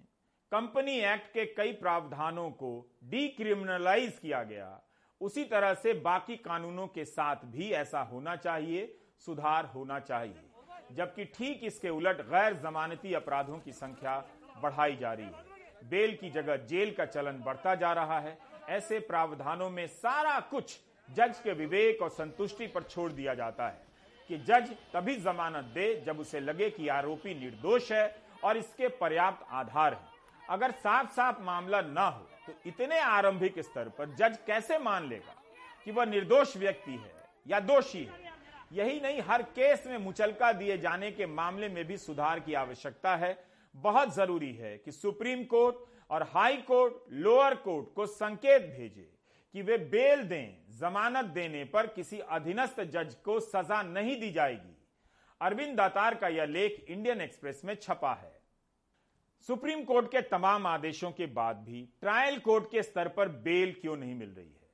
कंपनी 0.52 0.98
एक्ट 1.04 1.32
के 1.32 1.44
कई 1.46 1.72
प्रावधानों 1.72 2.50
को 2.50 2.70
डीक्रिमिनलाइज 3.04 4.18
किया 4.18 4.42
गया 4.42 4.66
उसी 5.20 5.44
तरह 5.44 5.74
से 5.74 5.92
बाकी 6.00 6.36
कानूनों 6.38 6.86
के 6.86 7.04
साथ 7.04 7.44
भी 7.46 7.70
ऐसा 7.72 8.00
होना 8.02 8.36
चाहिए, 8.36 8.94
सुधार 9.26 9.70
होना 9.74 9.98
चाहिए, 10.00 10.42
जबकि 10.92 11.24
ठीक 11.26 11.60
इसके 11.64 11.88
उलट 11.90 12.20
गैर 12.22 12.54
जमानती 12.62 13.14
अपराधों 13.14 13.58
की 13.58 13.72
संख्या 13.72 14.18
बढ़ाई 14.62 14.96
जा 14.96 15.12
रही 15.12 15.26
है। 15.26 15.88
बेल 15.90 16.16
की 16.16 16.30
जगह 16.30 16.56
जेल 16.66 16.94
का 16.94 17.04
चलन 17.06 17.42
बढ़ता 17.46 17.74
जा 17.74 17.92
रहा 17.92 18.18
है। 18.20 18.38
ऐसे 18.70 18.98
प्रावधानों 19.00 19.70
में 19.70 19.86
सारा 19.86 20.38
कुछ 20.50 20.78
जज 21.08 21.40
के 21.40 21.52
विवेक 21.54 22.02
और 22.02 22.10
संतुष्टि 22.10 22.66
पर 22.66 22.82
छोड़ 22.82 23.10
दिया 23.12 23.34
जाता 23.34 23.68
है 23.68 23.84
कि 24.30 24.38
जज 24.38 24.70
तभी 24.92 25.16
जमानत 25.16 25.64
दे 25.74 25.94
जब 26.06 26.20
उसे 26.20 26.40
लगे 26.40 26.70
कि 26.70 26.88
आरोपी 26.90 27.34
निर्दोष 27.34 27.90
है 27.92 28.06
और 28.44 28.56
इसके 28.56 28.88
पर्याप्त 28.96 29.46
आधार 29.52 29.94
है। 29.94 30.14
अगर 30.48 30.70
साफ़ 30.72 31.12
साफ़ 31.12 31.42
मामला 31.42 31.80
ना 31.82 32.06
हो 32.06 32.26
तो 32.46 32.52
इतने 32.66 32.98
आरंभिक 33.00 33.58
स्तर 33.58 33.88
पर 33.88 34.14
जज 34.14 34.38
कैसे 34.46 34.78
मान 34.78 35.08
लेगा 35.08 35.34
कि 35.84 35.90
वह 35.90 36.04
निर्दोष 36.04 36.56
व्यक्ति 36.56 36.92
है 36.92 37.12
या 37.46 37.60
दोषी 37.60 38.04
है? 38.04 38.24
यही 38.72 39.00
नहीं, 39.00 39.20
हर 39.20 39.42
केस 39.42 39.86
में 39.86 39.98
मुचलका 39.98 40.52
दिए 40.52 40.78
जाने 40.78 41.10
के 41.10 41.26
मामले 41.26 41.68
में 41.68 41.84
भी 41.84 41.96
सुधार 41.96 42.40
की 42.40 42.54
आवश्यकता 42.54 43.16
है। 43.16 43.36
बहुत 43.74 44.14
ज़रूरी 44.14 44.52
है 44.52 44.76
कि 44.78 44.92
सुप्रीम 44.92 45.44
कोर्ट 45.44 45.76
और 46.10 46.22
हाई 46.22 46.56
कोर्ट, 46.56 46.94
लोअर 47.12 47.54
कोर्ट 47.54 47.94
को 47.94 48.06
संकेत 48.06 48.62
भेजे 48.62 49.10
कि 49.54 49.62
वे 49.62 49.78
बेल 49.78 50.22
दें, 50.22 50.56
जमानत 50.70 51.24
देने 51.24 51.64
पर 51.64 51.86
किसी 51.86 52.18
अधीनस्थ 52.18 52.80
जज 52.80 53.14
को 53.24 53.38
सजा 53.40 53.82
नहीं 53.82 54.20
दी 54.20 54.30
जाएगी। 54.30 54.76
अरविंद 55.40 55.76
दातार 55.76 56.14
का 56.14 56.28
यह 56.28 56.44
लेख 56.44 56.84
इंडियन 56.88 57.20
एक्सप्रेस 57.20 57.62
में 57.64 57.74
छपा 57.74 58.12
है। 58.14 58.35
सुप्रीम 59.40 59.84
कोर्ट 59.84 60.06
के 60.06 60.20
तमाम 60.20 60.66
आदेशों 60.66 61.10
के 61.10 61.26
बाद 61.26 61.56
भी 61.56 61.88
ट्रायल 62.00 62.38
कोर्ट 62.38 62.70
के 62.70 62.82
स्तर 62.82 63.08
पर 63.08 63.28
बेल 63.28 63.72
क्यों 63.72 63.96
नहीं 63.96 64.14
मिल 64.14 64.28
रही 64.28 64.48
है? 64.48 64.70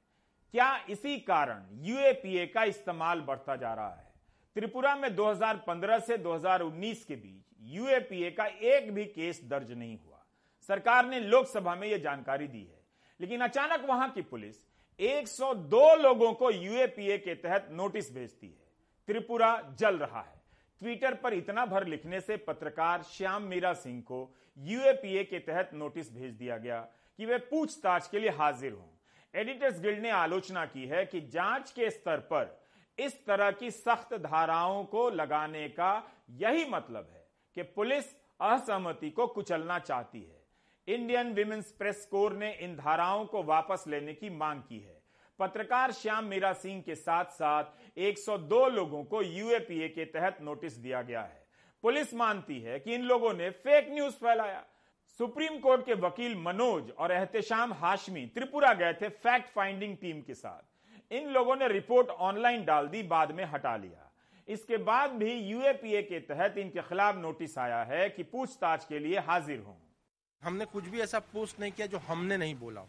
क्या 0.52 0.84
इसी 0.90 1.18
कारण 1.18 1.66
यूएपीए 1.72 2.46
का 2.46 2.64
इस्तेमाल 2.64 3.20
बढ़ता 3.20 3.56
जा 3.56 3.74
रहा 3.74 3.94
है? 3.94 4.12
त्रिपुरा 4.54 4.96
में 4.96 5.16
2015 5.16 5.98
से 5.98 6.18
2019 6.18 7.04
के 7.04 7.16
बीच 7.16 7.56
यूएपीए 7.60 8.30
का 8.30 8.46
एक 8.46 8.94
भी 8.94 9.04
केस 9.04 9.40
दर्ज 9.44 9.72
नहीं 9.72 9.98
हुआ। 9.98 10.24
सरकार 10.68 11.06
ने 11.06 11.20
लोकसभा 11.20 11.74
में 11.74 11.88
यह 11.88 11.98
जानकारी 11.98 12.48
दी 12.48 12.64
है। 12.64 12.80
लेकिन 13.20 13.40
अचानक 13.40 13.84
वहाँ 13.84 14.10
की 14.10 14.22
पुलिस 14.22 14.56
102 15.00 15.94
लोगों 15.94 16.32
को 16.32 16.50
यूएपीए 16.50 17.18
के 17.18 17.34
तहत 17.34 17.68
नोटिस 17.70 18.14
भेजती 18.14 18.46
है। 18.46 18.62
त्रिपुरा 19.06 19.62
जल 19.78 19.98
रहा 19.98 20.20
है। 20.20 20.42
ट्विटर 20.80 21.14
पर 21.14 21.34
इतना 21.34 21.66
भर 21.66 21.86
लिखने 21.86 22.20
से 22.20 22.36
पत्रकार 22.36 23.02
श्याम 23.02 23.42
मीरा 23.42 23.72
सिंह 23.72 24.00
को 24.00 24.34
यूएपीए 24.58 25.24
के 25.24 25.38
तहत 25.38 25.70
नोटिस 25.74 26.12
भेज 26.14 26.32
दिया 26.32 26.58
गया 26.58 26.80
कि 27.18 27.26
वे 27.26 27.38
पूछताछ 27.38 28.08
के 28.08 28.18
लिए 28.18 28.30
हाजिर 28.30 28.72
हों। 28.72 28.88
एडिटर्स 29.34 29.80
गिल्ड 29.80 29.98
ने 29.98 30.10
आलोचना 30.10 30.64
की 30.66 30.86
है 30.86 31.04
कि 31.06 31.20
जाँच 31.20 31.70
के 31.70 31.90
स्तर 31.90 32.16
पर 32.16 32.60
इस 32.98 33.24
तरह 33.26 33.50
की 33.50 33.70
सख्त 33.70 34.14
धाराओं 34.14 34.84
को 34.84 35.08
लगाने 35.10 35.68
का 35.68 35.92
यही 36.30 36.64
मतलब 36.64 37.08
है 37.12 37.26
कि 37.56 37.62
पुलिस 37.62 38.04
असहमति 38.40 39.10
को 39.10 39.26
कुचलना 39.26 39.78
चाहती 39.78 40.20
है। 40.20 40.42
इंडियन 40.88 41.32
विमेन्स 41.32 41.70
प्रेस 41.72 42.06
कोर 42.10 42.32
ने 42.32 42.52
इन 42.52 42.76
धाराओं 42.76 43.24
को 43.24 43.42
वापस 43.42 43.84
लेने 43.88 44.14
की 44.14 44.30
मांग 44.30 44.60
की 44.60 44.78
है। 44.78 45.00
पत्रकार 45.38 45.92
श्याम 45.92 46.24
मीरा 46.24 46.52
सिंह 46.52 46.82
के 46.82 46.94
साथ 46.94 47.24
साथ 47.24 47.98
102 47.98 48.68
लोगों 48.68 49.04
को 49.04 49.22
यूएपीए 49.22 49.88
के 49.88 50.04
तहत 50.04 50.38
नोटिस 50.42 50.72
दिया 50.72 51.02
गया 51.02 51.22
है। 51.22 51.41
पुलिस 51.84 52.12
मानती 52.14 52.58
है 52.60 52.78
कि 52.80 52.94
इन 52.94 53.02
लोगों 53.02 53.32
ने 53.34 53.48
फेक 53.50 53.88
न्यूज़ 53.92 54.14
फैलाया। 54.14 54.62
सुप्रीम 55.20 55.58
कोर्ट 55.58 55.84
के 55.86 55.94
वकील 56.00 56.36
मनोज 56.38 56.90
और 56.98 57.12
एहतेशाम 57.12 57.72
हाशमी 57.72 58.24
त्रिपुरा 58.26 58.72
गए 58.74 58.92
थे 58.92 59.08
फैक्ट 59.08 59.48
फाइंडिंग 59.54 59.96
टीम 59.96 60.20
के 60.20 60.34
साथ। 60.34 61.12
इन 61.12 61.28
लोगों 61.28 61.56
ने 61.56 61.68
रिपोर्ट 61.68 62.08
ऑनलाइन 62.08 62.64
डाल 62.64 62.88
दी, 62.88 63.02
बाद 63.04 63.32
में 63.32 63.44
हटा 63.44 63.76
लिया। 63.76 64.10
इसके 64.48 64.76
बाद 64.78 65.10
भी 65.12 65.32
यूएपीए 65.32 66.02
के 66.02 66.20
तहत 66.20 66.58
इनके 66.58 66.82
खिलाफ 66.82 67.16
नोटिस 67.16 67.58
आया 67.58 67.82
है 67.84 68.08
कि 68.10 68.22
पूछताछ 68.24 68.84
के 68.84 68.98
लिए 68.98 69.18
हाजिर 69.20 69.58
हों। 69.58 69.74
हमने 70.42 70.64
कुछ 70.66 70.88
भी 70.88 71.00
ऐसा 71.00 71.18
पोस्ट 71.32 71.60
नहीं 71.60 71.72
किया 71.72 71.86
जो 71.86 71.98
हमने 71.98 72.36
नहीं 72.36 72.54
बोला 72.54 72.84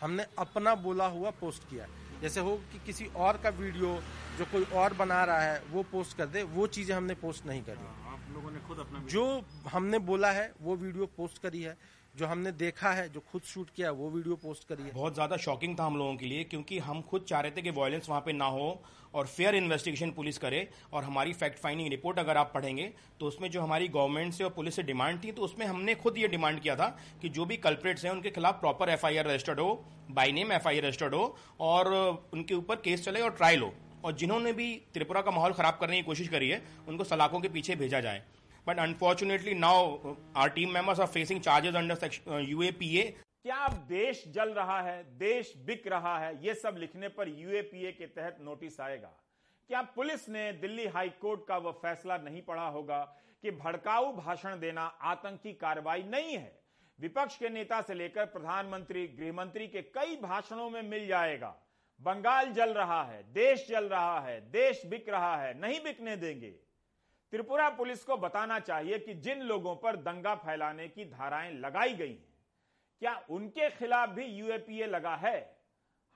हमने 0.00 0.24
अपना 0.38 0.74
बोला 0.76 1.06
हुआ 1.08 1.30
पोस्ट 1.40 1.68
किया 1.70 1.86
जैसे 2.22 2.40
हो 2.40 2.56
कि 2.72 2.78
किसी 2.86 3.06
और 3.16 3.36
का 3.42 3.48
वीडियो 3.56 3.94
जो 4.38 4.44
कोई 4.52 4.64
और 4.74 4.94
बना 4.94 5.22
रहा 5.24 5.40
है, 5.40 5.62
वो 5.70 5.82
पोस्ट 5.82 6.16
कर 6.16 6.26
दे, 6.26 6.42
वो 6.42 6.66
चीज़ें 6.66 6.94
हमने 6.96 7.14
पोस्ट 7.14 7.46
नहीं 7.46 7.62
करी। 7.62 8.07
लोगों 8.38 8.50
ने 8.52 8.60
खुद 8.66 8.78
अपना 8.78 9.04
जो 9.10 9.24
हमने 9.68 9.98
बोला 10.08 10.30
है 10.32 10.52
वो 10.62 10.76
वीडियो 10.78 11.06
पोस्ट 11.16 11.42
करी 11.42 11.62
है। 11.62 11.76
जो 12.14 12.26
हमने 12.26 12.50
देखा 12.52 12.90
है 12.92 13.08
जो 13.08 13.20
खुद 13.22 13.42
शूट 13.44 13.68
किया 13.72 13.90
वो 13.92 14.08
वीडियो 14.10 14.36
पोस्ट 14.36 14.68
करी 14.68 14.82
है। 14.82 14.92
बहुत 14.92 15.14
ज़्यादा 15.14 15.36
शॉकिंग 15.38 15.78
था 15.78 15.84
हम 15.84 15.96
लोगों 15.96 16.14
के 16.16 16.26
लिए 16.26 16.44
क्योंकि 16.44 16.78
हम 16.80 17.02
खुद 17.10 17.24
चाह 17.28 17.40
रहे 17.40 17.52
थे 17.52 17.62
कि 17.62 17.70
वायलेंस 17.72 18.08
वहाँ 18.08 18.20
पे 18.20 18.32
ना 18.34 18.44
हो 18.46 18.68
और 19.14 19.26
फेयर 19.26 19.54
इन्वेस्टिगेशन 19.54 20.10
पुलिस 20.12 20.38
करे 20.38 20.68
और 20.92 21.04
हमारी 21.04 21.32
फैक्ट 21.34 21.58
फाइंडिंग 21.58 21.88
रिपोर्ट 21.90 22.18
अगर 22.18 22.36
आप 22.36 22.50
पढ़ेंगे 22.54 22.90
तो 23.20 23.26
उसमें 23.26 23.50
जो 23.50 23.60
हमारी 23.62 23.88
गवर्नमेंट 23.90 24.32
से 24.34 24.44
और 24.44 24.50
पुलिस 24.52 24.76
से 24.76 24.82
डिमांड 24.84 25.22
थी 25.24 25.32
तो 25.32 25.42
उसमें 25.42 25.66
हमने 25.66 25.94
खुद 25.96 26.18
ये 26.18 26.28
डिमांड 26.28 26.60
किया 26.60 26.76
था 26.76 26.88
कि 27.22 27.28
जो 27.30 27.44
भी 27.44 27.56
कल्परेट्स 27.58 28.04
हैं 28.04 28.12
उनके 28.12 28.30
खिलाफ 28.30 28.60
प्रॉपर 28.60 28.90
एफआईआर 28.90 29.26
रजिस्टर्ड 29.26 29.60
हो 29.60 29.72
बाई 30.12 30.32
नेम 30.32 30.52
एफआईआर 30.52 30.84
रजिस्टर्ड 30.84 31.14
हो 31.14 31.34
और 31.62 31.94
उनके 32.32 32.54
ऊपर 32.54 32.76
केस 32.84 33.04
चले 33.04 33.20
और 33.20 33.30
ट्रायल 33.32 33.62
हो। 33.62 33.72
और 34.04 34.12
जिन्होंने 34.12 34.52
भी 34.52 34.74
त्रिपुरा 34.94 35.22
का 35.22 35.30
माहौल 35.30 35.52
खराब 35.52 35.78
करने 35.80 35.96
की 35.96 36.02
कोशिश 36.02 36.28
करी 36.28 36.48
है 36.48 36.62
उनको 36.88 37.04
सलाखों 37.04 37.40
के 37.40 37.48
पीछे 37.48 37.76
भेजा 37.76 38.00
जाए। 38.00 38.22
Now 38.66 39.78
our 40.36 40.50
team 40.50 40.72
members 40.72 40.98
are 40.98 41.06
facing 41.06 41.40
charges 41.40 41.74
under 41.74 41.96
section 41.96 42.22
uh, 42.26 42.40
UAPA. 42.48 43.04
क्या 43.42 43.68
देश 43.88 44.22
जल 44.28 44.50
रहा 44.52 44.80
है 44.82 45.02
देश 45.18 45.52
बिक 45.66 45.86
रहा 45.86 46.18
है 46.18 46.32
यह 46.46 46.54
सब 46.54 46.76
लिखने 46.78 47.08
पर 47.08 47.28
यूएपीए 47.28 47.92
के 47.92 48.06
तहत 48.06 48.38
नोटिस 48.40 48.80
आएगा। 48.80 49.12
क्या 49.70 49.82
पुलिस 49.94 50.28
ने 50.28 50.52
दिल्ली 50.60 50.86
हाई 50.86 51.08
कोर्ट 51.20 51.46
का 51.48 51.56
वह 51.56 51.72
फैसला 51.82 52.16
नहीं 52.18 52.42
पढ़ा 52.42 52.66
होगा 52.68 52.98
कि 53.42 53.50
भड़काऊ 53.50 54.12
भाषण 54.16 54.58
देना 54.60 54.82
आतंकी 54.82 55.52
कार्रवाई 55.52 56.02
नहीं 56.02 56.36
है? 56.36 56.52
विपक्ष 56.98 57.36
के 57.36 57.48
नेता 57.48 57.80
से 57.82 57.94
लेकर 57.94 58.24
प्रधानमंत्री 58.26 59.06
गृहमंत्री 59.08 59.66
के 59.66 59.82
कई 59.94 60.16
भाषणों 60.22 60.68
में 60.70 60.82
मिल 60.82 61.06
जाएगा। 61.06 61.54
बंगाल 62.00 62.52
जल 62.52 62.72
रहा 62.74 63.02
है, 63.04 63.22
देश 63.32 63.66
जल 63.68 63.84
रहा 63.84 64.20
है, 64.20 64.40
देश 64.50 64.82
बिक 64.86 65.08
रहा 65.08 65.36
है, 65.36 65.58
नहीं 65.60 65.80
बिकने 65.84 66.16
देंगे। 66.16 66.50
त्रिपुरा 67.32 67.68
पुलिस 67.68 68.04
को 68.04 68.16
बताना 68.16 68.58
चाहिए 68.60 68.98
कि 68.98 69.14
जिन 69.14 69.42
लोगों 69.42 69.74
पर 69.76 69.96
दंगा 69.96 70.34
फैलाने 70.34 70.88
की 70.88 71.04
धाराएँ 71.04 71.52
लगाई 71.54 71.94
गई 71.94 72.08
हैं, 72.08 72.24
क्या 73.02 73.20
उनके 73.30 73.68
खिलाफ 73.70 74.08
भी 74.08 74.24
यूएपीए 74.24 74.86
लगा 74.86 75.14
है? 75.16 75.58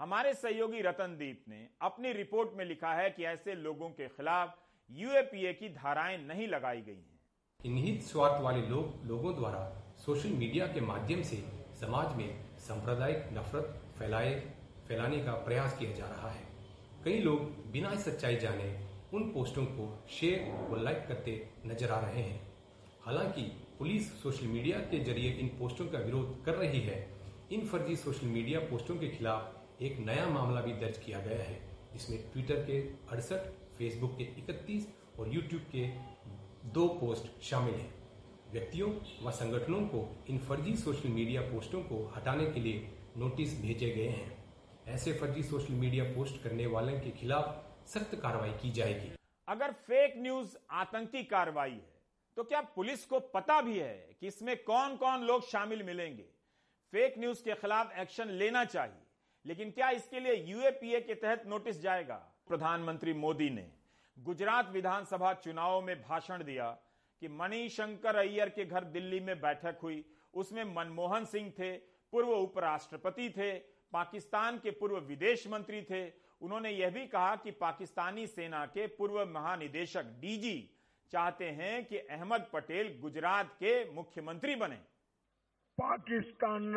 हमारे 0.00 0.34
सहयोगी 0.34 0.80
रतनदीप 0.82 1.44
ने 1.48 1.68
अपनी 1.80 2.12
रिपोर्ट 2.12 2.56
में 2.56 2.64
लिखा 2.64 2.94
है 2.94 3.10
कि 3.10 3.24
ऐसे 3.24 3.54
लोगों 3.54 3.88
के 3.90 4.08
खिलाफ 4.08 4.56
यूएपीए 4.90 5.52
की 5.52 5.68
धाराएँ 5.68 6.18
नहीं 6.18 6.48
लगाई 6.48 6.80
गई 6.80 6.94
हैं। 6.94 7.20
इन्हीं 7.60 8.00
स्वार्थ 8.00 8.42
वाले 8.42 8.66
लोग, 8.68 9.06
लोगों 9.06 9.34
द्वारा 9.34 9.60
सोशल 9.98 10.28
मीडिया 10.28 10.66
के 10.66 10.80
माध्यम 10.80 11.22
से 11.22 11.36
समाज 11.80 12.16
में 12.16 12.58
सांप्रदायिक 12.58 13.28
नफरत 13.32 13.80
फैलाए 13.98 14.34
फैलाने 14.92 15.18
का 15.18 15.32
प्रयास 15.44 15.76
किया 15.78 15.92
जा 15.92 16.06
रहा 16.06 16.30
है। 16.30 16.42
कई 17.04 17.18
लोग 17.18 17.40
बिना 17.72 17.94
सच्चाई 17.96 18.36
जाने 18.36 18.64
उन 19.14 19.22
पोस्टों 19.24 19.64
को 19.66 19.86
शेयर 20.10 20.66
व 20.70 20.80
लाइक 20.82 21.06
करते 21.08 21.36
नज़र 21.66 21.90
आ 21.90 22.00
रहे 22.00 22.22
हैं। 22.22 22.40
हालाँकि 23.02 23.42
पुलिस 23.78 24.10
सोशल 24.22 24.46
मीडिया 24.46 24.78
के 24.78 24.98
ज़रिए 25.04 25.30
इन 25.32 25.48
पोस्टों 25.58 25.86
का 25.86 25.98
विरोध 25.98 26.44
कर 26.44 26.54
रही 26.54 26.80
है। 26.80 26.98
इन 27.52 27.66
फर्जी 27.66 27.96
सोशल 27.96 28.26
मीडिया 28.26 28.60
पोस्टों 28.60 28.96
के 28.96 29.08
खिलाफ 29.08 29.82
एक 29.82 29.98
नया 29.98 30.26
मामला 30.26 30.60
भी 30.60 30.72
दर्ज 30.72 30.98
किया 30.98 31.20
गया 31.20 31.42
है, 31.42 31.58
जिसमें 31.92 32.18
ट्विटर 32.32 32.62
के 32.64 32.78
अड़सठ, 33.12 33.48
फेसबुक 33.78 34.16
के 34.18 34.24
31 34.42 34.86
और 35.18 35.34
यूट्यूब 35.34 35.62
के 35.74 35.86
दो 36.70 36.86
पोस्ट 37.00 37.42
शामिल 37.44 37.74
हैं। 37.74 37.92
व्यक्तियों 38.52 38.90
व 39.22 39.30
संगठनों 39.30 39.80
को 39.86 40.06
इन 40.30 40.38
फर्जी 40.38 40.76
सोशल 40.76 41.08
मीडिया 41.08 41.40
पोस्टों 41.40 41.82
को 41.82 42.04
हटाने 42.16 42.46
के 42.46 42.60
लिए 42.60 42.88
नोटिस 43.16 43.60
भेजे 43.62 43.90
गए 43.90 44.08
हैं। 44.08 44.41
ऐसे 44.86 45.12
फर्जी 45.12 45.42
सोशल 45.42 45.74
मीडिया 45.74 46.04
पोस्ट 46.06 46.42
करने 46.42 46.66
वाले 46.66 46.92
के 47.00 47.10
खिलाफ 47.10 47.88
सख्त 47.88 48.14
कार्रवाई 48.22 48.50
की 48.52 48.70
जाएगी। 48.72 49.10
अगर 49.48 49.72
फेक 49.86 50.14
न्यूज़ 50.16 50.56
आतंकी 50.72 51.22
कार्रवाई 51.24 51.70
है 51.70 51.90
तो 52.36 52.44
क्या 52.44 52.60
पुलिस 52.76 53.04
को 53.04 53.20
पता 53.30 53.60
भी 53.60 53.78
है 53.78 54.16
कि 54.20 54.26
इसमें 54.26 54.56
कौन 54.64 54.96
कौन 54.96 55.22
लोग 55.22 55.46
शामिल 55.48 55.82
मिलेंगे? 55.82 56.24
फेक 56.92 57.14
न्यूज़ 57.18 57.42
के 57.44 57.54
खिलाफ 57.54 57.98
एक्शन 57.98 58.28
लेना 58.32 58.64
चाहिए, 58.64 59.02
लेकिन 59.44 59.70
क्या 59.70 59.90
इसके 59.90 60.20
लिए 60.20 60.34
यूएपीए 60.44 61.00
के 61.00 61.14
तहत 61.16 61.42
नोटिस 61.46 61.80
जाएगा? 61.82 62.14
प्रधानमंत्री 62.48 63.12
मोदी 63.14 63.50
ने 63.50 63.66
गुजरात 64.16 64.70
विधानसभा 64.72 65.32
चुनाव 65.34 65.80
में 65.82 65.96
भाषण 66.02 66.44
दिया 66.44 66.70
कि 67.22 67.28
मणिशंकर 67.30 68.16
अय्यर 68.18 68.48
के 68.48 68.64
घर 68.64 68.84
दिल्ली 68.86 69.20
में 69.20 69.40
बैठक 69.40 69.78
हुई। 69.82 70.04
उसमें 70.34 70.64
मनमोहन 70.66 71.24
सिंह 71.24 71.50
थे, 71.50 71.72
पूर्व 72.12 72.30
उपराष्ट्रपति 72.30 73.28
थे 73.30 73.52
पाकिस्तान 73.92 74.58
के 74.58 74.70
पूर्व 74.70 74.98
विदेश 74.98 75.46
मंत्री 75.48 75.82
थे। 75.82 76.02
उन्होंने 76.42 76.70
यह 76.70 76.90
भी 76.90 77.06
कहा 77.06 77.34
कि 77.36 77.50
पाकिस्तानी 77.50 78.26
सेना 78.26 78.66
के 78.66 78.86
पूर्व 78.86 79.24
महानिदेशक 79.24 80.04
डीजी 80.20 80.58
चाहते 81.12 81.50
हैं 81.50 81.84
कि 81.84 81.98
अहमद 81.98 82.46
पटेल 82.52 82.98
गुजरात 83.00 83.52
के 83.54 83.74
मुख्यमंत्री 83.90 84.54
बने। 84.56 84.76
Pakistan 85.78 86.74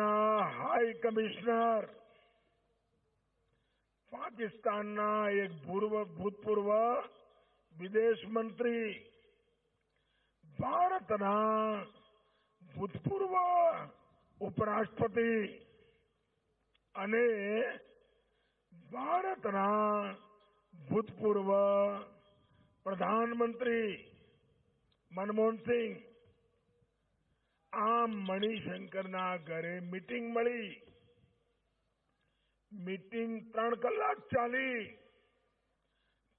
high 0.54 0.92
commissioner. 0.92 1.86
पाकिस्तान 4.12 4.92
एक 5.34 5.50
पूर्व, 5.66 6.04
भूतपूर्व 6.04 6.72
विदेश 7.74 8.24
मंत्री। 8.28 8.94
भारत 10.60 11.12
भूतपूर्व 12.76 13.34
उपराष्ट्रपति। 14.40 15.65
અને 16.95 17.25
ભારતના 18.91 20.15
ભૂતપૂર્વ 20.73 21.49
પ્રધાનમંત્રી 22.85 23.91
મનમોહનસિંહ 25.11 25.95
આ 27.73 28.07
મણિશંકરના 28.07 29.33
ઘરે 29.43 29.75
મીટિંગ 29.83 30.25
મળી 30.31 30.71
મીટિંગ 32.71 33.31
ત્રણ 33.51 33.79
કલાક 33.79 34.19
ચાલી 34.29 34.81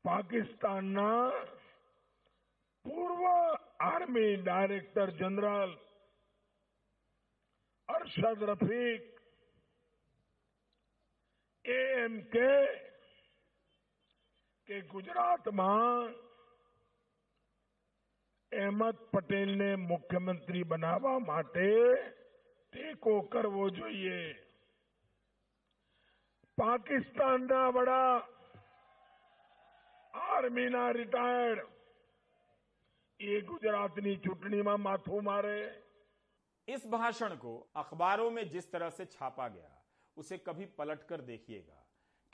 પાકિસ્તાનના 0.04 1.30
પૂર્વ 2.84 3.22
army 3.82 4.34
director 4.38 5.14
general 5.18 5.72
Arshad 7.88 8.46
Rafiq 8.48 9.15
એમ 11.66 12.14
કે 12.28 12.50
કે 14.68 14.80
ગુજરાતમાં 14.88 16.14
અહેમદ 18.52 18.98
પટેલને 19.12 19.68
મુખ્યમંત્રી 19.82 20.64
બનાવવા 20.66 21.18
માટે 21.22 21.68
ટેકો 22.72 23.14
કરવો 23.28 23.68
જોઈએ 23.70 24.18
પાકિસ્તાનના 26.58 27.68
વડા 27.70 28.16
આર્મીના 30.14 30.88
રિટાયર્ડ 30.92 31.68
એ 33.20 33.40
ગુજરાતની 33.44 34.16
ચૂંટણીમાં 34.18 34.80
માથું 34.80 35.24
મારે 35.24 35.56
इस 36.68 36.86
भाषण 36.88 37.36
को 37.36 37.54
अखबारों 37.76 38.30
में 38.30 38.48
जिस 38.48 38.70
तरह 38.72 38.90
से 38.90 39.04
छापा 39.06 39.48
गया 39.48 39.75
उसे 40.17 40.37
कभी 40.37 40.65
पलट 40.65 41.03
कर 41.03 41.21
देखिएगा। 41.21 41.83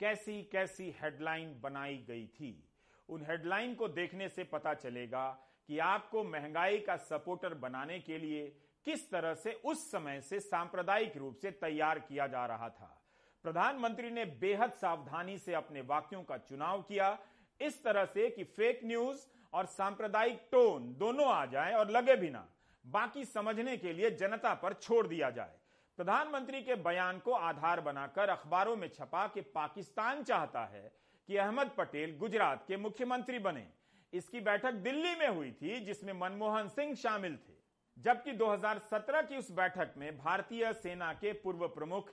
कैसी 0.00 0.42
कैसी 0.42 0.94
हेडलाइन 1.02 1.60
बनाई 1.60 2.04
गई 2.08 2.26
थी। 2.26 2.68
उन 3.08 3.24
हेडलाइन 3.24 3.74
को 3.74 3.88
देखने 3.88 4.28
से 4.28 4.44
पता 4.44 4.74
चलेगा 4.74 5.28
कि 5.68 5.78
आपको 5.78 6.24
महँगाई 6.24 6.78
का 6.78 6.96
सपोर्टर 6.96 7.54
बनाने 7.54 8.00
के 8.00 8.18
लिए 8.18 8.46
किस 8.84 9.10
तरह 9.10 9.34
से 9.34 9.52
उस 9.52 9.90
समय 9.90 10.20
से 10.20 10.40
सांप्रदायिक 10.40 11.16
रूप 11.16 11.36
से 11.36 11.50
तैयार 11.50 11.98
किया 11.98 12.26
जा 12.26 12.46
रहा 12.46 12.68
था। 12.68 13.02
प्रधानमंत्री 13.42 14.10
ने 14.10 14.24
बेहद 14.24 14.72
सावधानी 14.72 15.38
से 15.38 15.54
अपने 15.54 15.80
वाक्यों 15.80 16.22
का 16.22 16.38
चुनाव 16.38 16.82
किया। 16.82 17.18
इस 17.60 17.82
तरह 17.84 18.04
से 18.04 18.30
कि 18.30 18.44
फेक 18.44 18.80
न्यूज़ 18.84 19.26
और 19.52 19.66
सांप्रदायिक 19.66 20.48
टोन 20.52 20.94
दोनों 20.94 21.26
आ 21.26 21.46
जाए 21.46 21.72
और 21.72 21.90
लगे 21.90 22.16
भी 22.16 22.30
ना। 22.30 22.48
बाकी 22.86 23.24
समझने 23.24 23.76
के 23.76 23.92
लिए 23.92 24.10
जनता 24.10 24.54
पर 24.54 24.72
छोड़ 24.72 25.06
दिया 25.06 25.30
जाए। 25.30 25.54
प्रधानमंत्री 25.96 26.62
के 26.62 26.74
बयान 26.74 27.18
को 27.18 27.32
आधार 27.32 27.80
बनाकर 27.80 28.28
अखबारों 28.28 28.76
में 28.76 28.88
छपा 28.88 29.28
कि 29.28 29.40
पाकिस्तान 29.40 30.22
चाहता 30.22 30.64
है 30.64 30.92
कि 31.26 31.36
अहमद 31.36 31.70
पटेल 31.78 32.16
गुजरात 32.16 32.64
के 32.68 32.76
मुख्यमंत्री 32.76 33.38
बने। 33.38 33.68
इसकी 34.12 34.40
बैठक 34.40 34.72
दिल्ली 34.72 35.14
में 35.14 35.28
हुई 35.28 35.52
थी, 35.52 35.80
जिसमें 35.80 36.12
मनमोहन 36.12 36.68
सिंह 36.68 36.94
शामिल 36.94 37.36
थे। 37.36 37.54
जबकि 37.98 38.32
2017 38.32 39.22
की 39.22 39.36
उस 39.36 39.50
बैठक 39.50 39.94
में 39.96 40.18
भारतीय 40.18 40.72
सेना 40.72 41.12
के 41.12 41.32
पूर्व 41.32 41.68
प्रमुख 41.68 42.10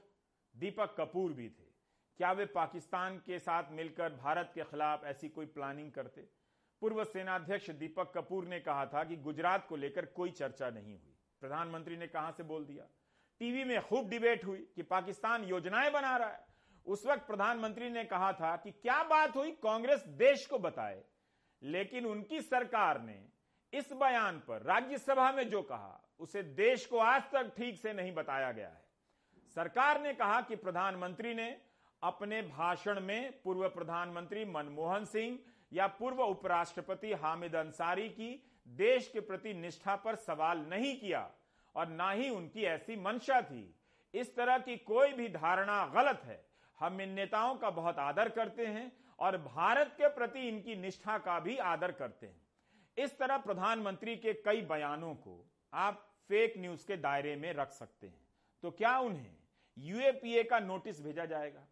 दीपक 0.58 0.96
कपूर 0.98 1.34
भी 1.34 1.50
थे। 1.50 1.72
क्या 2.18 2.32
वे 2.32 2.46
पाकिस्तान 2.46 3.18
के 3.18 3.40
साथ 3.40 3.64
मिलकर 3.72 4.14
भारत 4.14 4.52
के 4.56 4.64
खिलाफ 4.64 5.04
ऐसी 5.04 5.30
कोई 5.30 5.46
प्लानिंग 5.46 5.92
करते? 5.92 6.22
पूर्व 6.82 7.04
सेनाध्यक्ष 7.04 7.70
दीपक 7.70 8.12
कपूर 8.16 8.46
ने 8.46 8.60
कहा 8.60 8.86
था 8.86 9.04
कि 9.04 9.16
गुजरात 9.16 9.68
को 9.68 9.76
लेकर 9.76 10.06
कोई 10.06 10.32
चर्चा 10.32 10.70
नहीं 10.70 11.00
हुई। 11.00 11.18
प्रधानमंत्री 11.42 11.98
ने 11.98 12.08
कहा 12.08 12.32
से 12.32 12.44
बोल 12.44 12.66
दिया? 12.66 12.86
टीवी 13.42 13.64
में 13.64 13.82
खूब 13.82 14.10
डिबेट 14.10 14.46
हुई 14.46 14.58
कि 14.76 14.84
पाकिस्तान 14.84 15.44
योजनाएँ 15.44 15.92
बना 15.92 16.18
रहा 16.18 16.30
है। 16.30 16.46
उस 16.86 17.06
वक्त 17.06 17.28
प्रधानमंत्री 17.28 17.90
ने 17.90 18.04
कहा 18.04 18.34
था 18.34 18.56
कि 18.56 18.72
क्या 18.72 19.04
बात 19.04 19.36
हुई, 19.36 19.52
कांग्रेस 19.52 20.04
देश 20.08 20.46
को 20.46 20.60
बताए। 20.60 21.04
लेकिन 21.64 22.06
उनकी 22.06 22.42
सरकार 22.42 23.02
ने 23.02 23.26
इस 23.74 23.92
बयान 23.94 24.40
पर 24.40 24.62
राज्यसभा 24.62 25.32
में 25.32 25.50
जो 25.50 25.62
कहा, 25.62 26.14
उसे 26.20 26.44
देश 26.44 26.86
को 26.86 26.98
आज 26.98 27.22
तक 27.22 27.52
ठीक 27.58 27.80
से 27.80 27.94
नहीं 27.94 28.14
बताया 28.14 28.52
गया 28.52 28.68
है। 28.68 28.86
सरकार 29.56 30.02
ने 30.02 30.14
कहा 30.14 30.42
कि 30.42 30.56
प्रधानमंत्री 30.56 31.34
ने 31.34 31.62
अपने 32.04 32.42
भाषण 32.42 33.00
में 33.00 33.42
पूर्व 33.42 33.70
प्रधानमंत्री 33.70 34.46
मनमोहन 34.46 35.06
सिंह 35.06 35.40
या 35.74 35.88
पूर्व 35.88 36.24
उपराष्ट्रपति 36.24 37.14
हामिद 37.14 37.56
अंसारी 37.56 38.10
की 38.10 38.52
देश 38.68 39.08
के 39.08 39.20
प्रति 39.20 39.54
निष्ठा 39.54 39.96
पर 39.96 40.16
सवाल 40.16 40.58
नहीं 40.60 41.00
किया। 41.00 41.32
और 41.76 41.88
ना 41.88 42.12
ही 42.12 42.30
उनकी 42.30 42.64
ऐसी 42.64 42.96
मंशा 42.96 43.42
थी। 43.42 43.76
इस 44.14 44.36
तरह 44.36 44.58
की 44.58 44.78
कोई 44.78 45.14
भी 45.14 45.30
धारणा 45.30 45.86
गलत 45.86 46.22
है। 46.24 46.46
हम 46.80 47.02
इन 47.02 47.10
नेताओं 47.10 47.56
का 47.56 47.70
बहुत 47.70 48.00
आदर 48.00 48.30
करते 48.30 48.66
हैं 48.66 48.92
और 49.20 49.38
भारत 49.38 49.88
के 49.88 50.08
प्रति 50.08 50.48
इनकी 50.48 50.76
निष्ठा 50.76 51.18
का 51.18 51.40
भी 51.40 51.58
आदर 51.58 51.92
करते 51.92 52.28
हैं। 52.28 52.42
इस 52.98 53.18
तरह 53.18 53.38
प्रधानमंत्री 53.38 54.16
के 54.16 54.34
कई 54.34 54.62
बयानों 54.62 55.16
को 55.16 55.52
आप 55.74 56.08
फेक 56.28 56.54
न्यूज़ 56.58 56.88
के 56.88 56.98
दायरे 56.98 57.36
में 57.36 57.54
रख 57.54 57.72
सकते 57.72 58.08
हैं। 58.08 58.22
तो 58.64 58.72
क्या 58.72 59.00
उन्हें 59.00 59.36
यूएपीए 59.78 60.44
का 60.44 60.60
नोटिस 60.60 61.02
भेजा 61.02 61.26
जाएगा? 61.26 61.68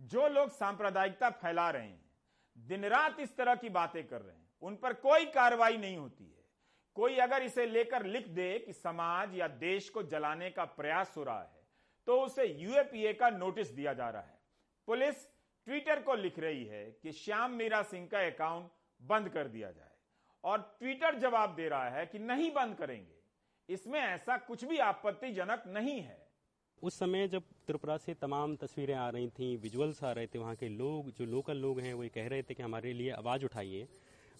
जो 0.00 0.28
लोग 0.28 0.50
सांप्रदायिकता 0.50 1.30
फैला 1.30 1.70
रहे 1.70 1.86
हैं, 1.86 2.04
दिन 2.58 2.84
रात 2.84 3.20
इस 3.20 3.36
तरह 3.36 3.54
की 3.54 3.68
बातें 3.68 4.06
कर 4.06 4.22
रहे 4.22 4.36
हैं, 4.36 4.48
उन 4.62 4.76
पर 4.76 4.92
कोई 4.92 5.26
कार्रवाई 5.26 5.76
नहीं 5.76 5.96
होती 5.96 6.24
है। 6.24 6.33
कोई 6.96 7.16
अगर 7.18 7.42
इसे 7.42 7.66
लेकर 7.66 8.04
लिख 8.06 8.28
दे 8.28 8.58
कि 8.58 8.72
समाज 8.72 9.34
या 9.34 9.48
देश 9.60 9.88
को 9.88 10.02
जलाने 10.04 10.50
का 10.50 10.64
प्रयास 10.64 11.14
हो 11.16 11.22
रहा 11.24 11.40
है 11.40 11.62
तो 12.06 12.20
उसे 12.20 12.46
यूएपीए 12.46 13.12
का 13.12 13.30
नोटिस 13.30 13.70
दिया 13.70 13.92
जा 13.92 14.08
रहा 14.10 14.22
है। 14.22 14.38
पुलिस 14.88 15.24
ट्विटर 15.66 16.00
को 16.00 16.14
लिख 16.14 16.38
रही 16.38 16.64
है 16.64 16.84
कि 17.02 17.12
श्याम 17.12 17.52
मीरा 17.52 17.82
सिंह 17.82 18.06
का 18.06 18.26
अकाउंट 18.26 18.70
बंद 19.00 19.28
कर 19.28 19.48
दिया 19.48 19.70
जाए 19.70 19.92
और 20.44 20.58
ट्विटर 20.80 21.18
जवाब 21.18 21.54
दे 21.54 21.68
रहा 21.68 21.88
है 21.88 22.04
कि 22.06 22.18
नहीं 22.18 22.50
बंद 22.52 22.76
करेंगे। 22.76 23.74
इसमें 23.74 24.00
ऐसा 24.00 24.36
कुछ 24.38 24.64
भी 24.64 24.78
आपत्तिजनक 24.78 25.62
नहीं 25.66 26.00
है। 26.00 26.22
उस 26.82 26.98
समय 26.98 27.28
जब 27.28 27.42
त्रिपुरा 27.66 27.96
से 27.96 28.14
तमाम 28.14 28.56
तस्वीरें 28.56 28.94
आ 28.94 29.08
रही 29.08 29.28
थी, 29.28 29.56
विजुअल्स 29.56 30.02
आ 30.04 30.12
रहे 30.12 30.26
थे, 30.26 30.38
वहाँ 30.38 30.54
के 30.54 30.68
लोग, 30.68 31.10
जो 31.10 31.24
लोकल 31.24 31.56
लोग 31.56 31.80
हैं, 31.80 31.94
वो 31.94 32.08
कह 32.14 32.28
रहे 32.28 32.42
थे 32.42 32.54
कि 32.54 32.62
हमारे 32.62 32.92
लिए 32.92 33.10
आवाज़ 33.12 33.44
उठाइए। 33.44 33.86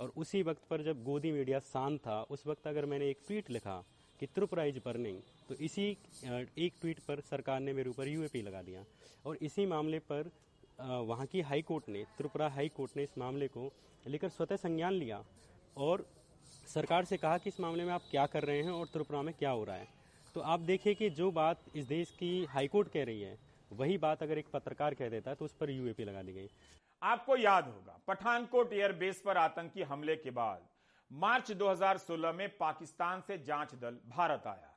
और 0.01 0.13
उसी 0.17 0.43
वक्त 0.43 0.63
पर 0.71 0.83
जब 0.83 1.03
गोदी 1.05 1.33
मीडिया 1.33 1.59
शांत 1.63 1.99
था, 2.01 2.21
उस 2.23 2.47
वक्त 2.47 2.67
अगर 2.67 2.87
मैंने 2.87 3.11
एक 3.11 3.19
ट्वीट 3.27 3.51
लिखा 3.51 3.83
कि 4.21 4.27
त्रिपुरा 4.27 4.65
इज़ 4.65 4.79
बर्निंग 4.85 5.19
तो 5.49 5.55
इसी 5.57 5.91
एक 6.59 6.73
ट्वीट 6.81 6.99
पर 7.09 7.21
सरकार 7.23 7.61
ने 7.61 7.73
मेरे 7.73 7.91
ऊपर 7.91 8.09
यूएपी 8.09 8.43
लगा 8.43 8.63
दिया। 8.63 8.85
और 9.25 9.39
इसी 9.43 9.67
मामले 9.67 9.99
पर 10.01 10.31
वहाँ 10.81 11.27
की 11.27 11.41
हाई 11.43 11.63
कोर्ट 11.63 11.89
ने, 11.89 12.05
त्रिपुरा 12.19 12.49
हाई 12.51 12.69
कोर्ट 12.69 12.97
ने 12.97 13.03
इस 13.03 13.19
मामले 13.19 13.49
को 13.49 13.71
लेकर 14.05 14.29
स्वतः 14.31 14.57
संज्ञान 14.59 14.93
लिया 14.93 15.23
और 15.77 16.07
सरकार 16.69 17.05
से 17.05 17.17
कहा 17.17 17.39
कि 17.39 17.51
इस 17.51 17.61
मामले 17.61 17.85
में 17.85 17.93
आप 17.93 18.03
क्या 18.11 18.27
कर 18.27 18.43
रहे 18.43 18.63
हैं 18.63 18.71
और 18.71 18.87
त्रिपुरा 18.87 19.23
में 19.23 19.35
क्या 19.35 19.51
हो 19.51 19.65
रहा 19.65 19.77
है। 19.77 19.89
तो 20.35 20.41
आप 20.43 20.61
देखिए 20.63 20.95
कि 20.95 21.11
जो 21.13 21.31
बात 21.33 21.65
इस 21.77 21.87
देश 21.87 22.11
की 22.11 22.45
हाईकोर्ट 22.51 22.89
कह 22.89 23.05
रही 23.05 23.21
है, 23.21 23.37
वही 23.71 23.99
बात 23.99 24.23
अगर 24.23 24.39
एक 24.39 24.47
पत्रकार 24.53 24.95
कह 24.95 25.09
देता 25.09 25.31
है 25.31 25.37
तो 25.37 25.45
उस 25.45 25.53
पर 25.53 25.71
यूएपी 25.71 26.05
लगा 26.05 26.23
दी 26.23 26.33
गई। 26.33 26.49
आपको 27.05 27.37
याद 27.37 27.65
होगा, 27.65 27.99
पठानकोट 28.09 28.73
एयरबेस 28.73 29.21
पर 29.21 29.37
आतंकी 29.37 29.83
हमले 29.83 30.17
के 30.17 30.31
बाद 30.31 30.69
मार्च 31.11 31.51
2016 31.53 32.33
में 32.33 32.57
पाकिस्तान 32.59 33.21
से 33.21 33.39
जाँच 33.39 33.75
दल 33.75 33.99
भारत 34.09 34.47
आया। 34.47 34.71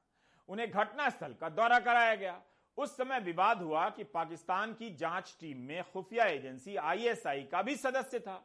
उन्हें 0.49 0.69
घटनास्थल 0.71 1.33
का 1.33 1.49
दौरा 1.49 1.79
कराया 1.79 2.15
गया। 2.15 2.41
उस 2.77 2.97
समय 2.97 3.19
विवाद 3.19 3.61
हुआ 3.61 3.89
कि 3.89 4.03
पाकिस्तान 4.03 4.73
की 4.73 4.89
जाँच 4.95 5.35
टीम 5.39 5.61
में 5.61 5.83
खुफिया 5.83 6.25
एजेंसी 6.25 6.75
आईएसआई 6.75 7.43
का 7.43 7.61
भी 7.61 7.75
सदस्य 7.77 8.19
था। 8.19 8.43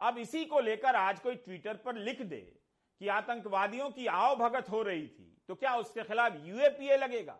अब 0.00 0.18
इसी 0.18 0.44
को 0.44 0.60
लेकर 0.60 0.96
आज 0.96 1.20
कोई 1.20 1.34
ट्विटर 1.36 1.76
पर 1.76 1.96
लिख 1.96 2.22
दे 2.22 2.40
कि 3.00 3.08
आतंकवादियों 3.10 3.90
की 3.90 4.06
आओ 4.08 4.36
भगत 4.36 4.70
हो 4.70 4.82
रही 4.82 5.06
थी 5.08 5.36
तो 5.48 5.54
क्या 5.54 5.74
उसके 5.76 6.02
खिलाफ 6.02 6.32
यूएपीए 6.44 6.96
लगेगा? 6.96 7.38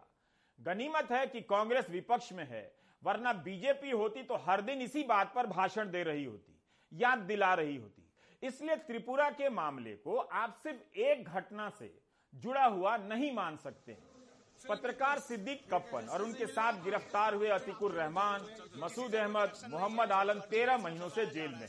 गनीमत 0.59 1.11
है 1.13 1.27
कि 1.27 1.41
कांग्रेस 1.43 1.91
विपक्ष 1.91 2.33
में 2.33 2.47
है 2.49 2.71
वरना 3.03 3.33
बीजेपी 3.45 3.91
होती 3.93 4.23
तो 4.23 4.37
हर 4.45 4.61
दिन 4.63 4.83
इसी 4.83 5.03
बात 5.05 5.33
पर 5.35 5.47
भाषण 5.49 5.91
दे 5.91 6.03
रही 6.03 6.25
होती 6.25 6.59
याद 6.93 7.19
दिला 7.21 7.53
रही 7.55 7.77
होती। 7.77 8.01
इसलिए 8.43 8.77
त्रिपुरा 8.79 9.29
के 9.33 9.49
मामले 9.51 9.93
को 9.99 10.17
आप 10.17 10.57
सिर्फ़ 10.63 10.99
एक 11.01 11.29
घटना 11.31 11.69
से 11.71 11.93
जुड़ा 12.33 12.65
हुआ 12.67 12.97
नहीं 12.99 13.33
मान 13.35 13.57
सकते। 13.59 13.93
हैं 13.93 14.11
पत्रकार 14.61 15.19
सिद्दीक 15.21 15.63
कप्पन 15.71 16.09
और 16.09 16.23
उनके 16.23 16.47
साथ 16.49 16.83
गिरफ़्तार 16.85 17.35
हुए 17.35 17.49
अतिकुर 17.51 17.93
रहमान 17.93 18.47
मसूद 18.79 19.15
अहमद 19.17 19.53
मोहम्मद 19.71 20.13
आलम 20.13 20.41
तेरह 20.51 20.79
महीनों 20.79 21.09
से 21.11 21.27
जेल 21.29 21.51
में। 21.53 21.69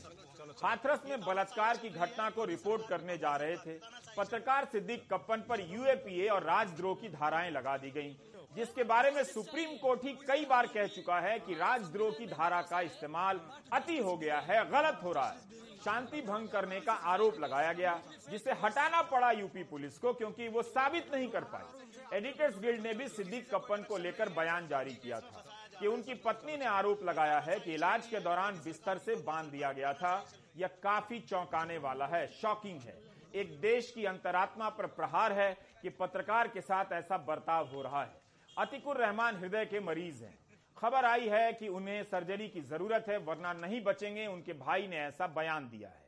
हाथरस 0.62 1.02
में 1.08 1.20
बलात्कार 1.20 1.76
की 1.76 1.88
घटना 1.90 2.28
को 2.30 2.44
रिपोर्ट 2.46 2.88
करने 2.88 3.16
जा 3.18 3.34
रहे 3.36 3.56
थे। 3.56 3.78
पत्रकार 4.16 4.64
सिद्दीक 4.72 5.08
कप्पन 5.10 5.42
पर 5.48 5.60
यूएपीए 5.62 6.28
और 6.28 6.42
राजद्रोह 6.44 6.94
की 6.94 7.08
धाराएँ 7.10 7.50
लगा 7.50 7.76
दी 7.76 7.90
गईं, 7.90 8.14
जिसके 8.56 8.84
बारे 8.84 9.10
में 9.10 9.22
सुप्रीम 9.24 9.76
कोर्ट 9.76 10.04
ही 10.04 10.12
कई 10.28 10.44
बार 10.44 10.66
कह 10.66 10.86
चुका 10.86 11.18
है 11.20 11.38
कि 11.38 11.54
राजद्रोह 11.54 12.10
की 12.10 12.26
धारा 12.26 12.60
का 12.62 12.80
इस्तेमाल 12.80 13.40
अति 13.72 13.98
हो 13.98 14.16
गया 14.16 14.38
है, 14.40 14.64
गलत 14.70 15.00
हो 15.02 15.12
रहा 15.12 15.28
है। 15.28 15.52
शांति 15.84 16.20
भंग 16.22 16.48
करने 16.48 16.80
का 16.80 16.92
आरोप 16.92 17.40
लगाया 17.40 17.72
गया, 17.72 18.00
जिसे 18.30 18.52
हटाना 18.52 19.02
पड़ा 19.02 19.30
यूपी 19.30 19.62
पुलिस 19.62 19.98
को, 19.98 20.12
क्योंकि 20.12 20.48
वो 20.48 20.62
साबित 20.62 21.14
नहीं 21.14 21.28
कर 21.28 21.44
पाई। 21.44 22.16
एडिटर्स 22.16 22.58
गिल्ड 22.58 22.80
ने 22.80 22.94
भी 22.94 23.08
सिद्दीक 23.08 23.50
कप्पन 23.54 23.82
को 23.82 23.98
लेकर 23.98 24.28
बयान 24.28 24.68
जारी 24.68 24.94
किया 24.94 25.20
था 25.20 25.44
कि 25.80 25.86
उनकी 25.86 26.14
पत्नी 26.14 26.56
ने 26.56 26.64
आरोप 26.64 27.02
लगाया 27.04 27.38
है 27.40 27.60
कि 27.60 27.74
इलाज 27.74 28.06
के 28.06 28.20
दौरान 28.20 28.60
बिस्तर 28.64 28.98
से 28.98 29.14
बाँध 29.16 29.50
दिया 29.50 29.72
गया 29.72 29.92
था। 29.92 30.26
यह 30.56 30.68
काफ़ी 30.82 31.20
चौंकाने 31.20 31.78
वाला 31.78 32.06
है, 32.06 32.26
शॉकिंग 32.26 32.80
है। 32.80 32.98
एक 33.34 33.60
देश 33.60 33.90
की 33.90 34.04
अंतरात्मा 34.04 34.68
पर 34.68 34.86
प्रहार 34.86 35.32
है 35.32 35.56
कि 35.82 35.88
पत्रकार 35.88 36.48
के 36.48 36.60
साथ 36.60 36.92
ऐसा 36.92 37.18
बर्ताव 37.18 37.68
हो 37.68 37.82
रहा 37.82 38.02
है। 38.02 38.23
अतिकुर 38.58 38.96
रहमान 38.96 39.36
हृदय 39.36 39.64
के 39.64 39.80
मरीज़ 39.80 40.22
हैं। 40.24 40.38
खबर 40.76 41.04
आई 41.04 41.28
है 41.28 41.52
कि 41.52 41.68
उन्हें 41.68 42.02
सर्जरी 42.04 42.48
की 42.48 42.60
ज़रूरत 42.60 43.04
है, 43.08 43.16
वरना 43.18 43.52
नहीं 43.52 43.80
बचेंगे, 43.84 44.26
उनके 44.26 44.52
भाई 44.52 44.86
ने 44.86 44.96
ऐसा 44.96 45.26
बयान 45.26 45.68
दिया 45.68 45.88
है। 45.88 46.02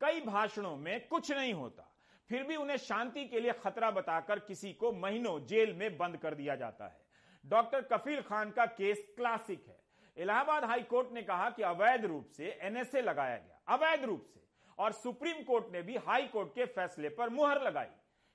कई 0.00 0.20
भाषणों 0.20 0.76
में 0.76 1.06
कुछ 1.08 1.30
नहीं 1.32 1.52
होता, 1.54 1.86
फिर 2.30 2.42
भी 2.42 2.56
उन्हें 2.56 2.76
शांति 2.76 3.24
के 3.24 3.40
लिए 3.40 3.52
खतरा 3.52 3.90
बताकर 3.90 4.38
किसी 4.38 4.72
को 4.72 4.92
महीनों 4.92 5.38
जेल 5.46 5.72
में 5.74 5.96
बंद 5.98 6.16
कर 6.16 6.34
दिया 6.34 6.56
जाता 6.56 6.86
है। 6.86 6.98
डॉक्टर 7.44 7.82
कफील 7.92 8.20
खान 8.22 8.50
का 8.50 8.66
केस 8.66 9.06
क्लासिक 9.16 9.66
है। 9.68 9.78
इलाहाबाद 10.16 10.64
हाई 10.64 10.82
कोर्ट 10.82 11.12
ने 11.12 11.22
कहा 11.22 11.50
कि 11.50 11.62
अवैध 11.62 12.04
रूप 12.04 12.26
से 12.26 12.58
एनएसए 12.62 13.00
लगाया 13.02 13.36
गया, 13.36 13.60
अवैध 13.68 14.04
रूप 14.04 14.24
से, 14.24 14.40
और 14.78 14.92
सुप्रीम 14.92 15.42
कोर्ट 15.42 15.72
ने 15.72 15.82
भी 15.82 15.96
हाई 15.98 16.26
कोर्ट 16.26 16.48
के 16.48 16.64
फैसले 16.66 17.08
पर 17.08 17.28
मुहर 17.28 17.62
लगाई। 17.62 17.90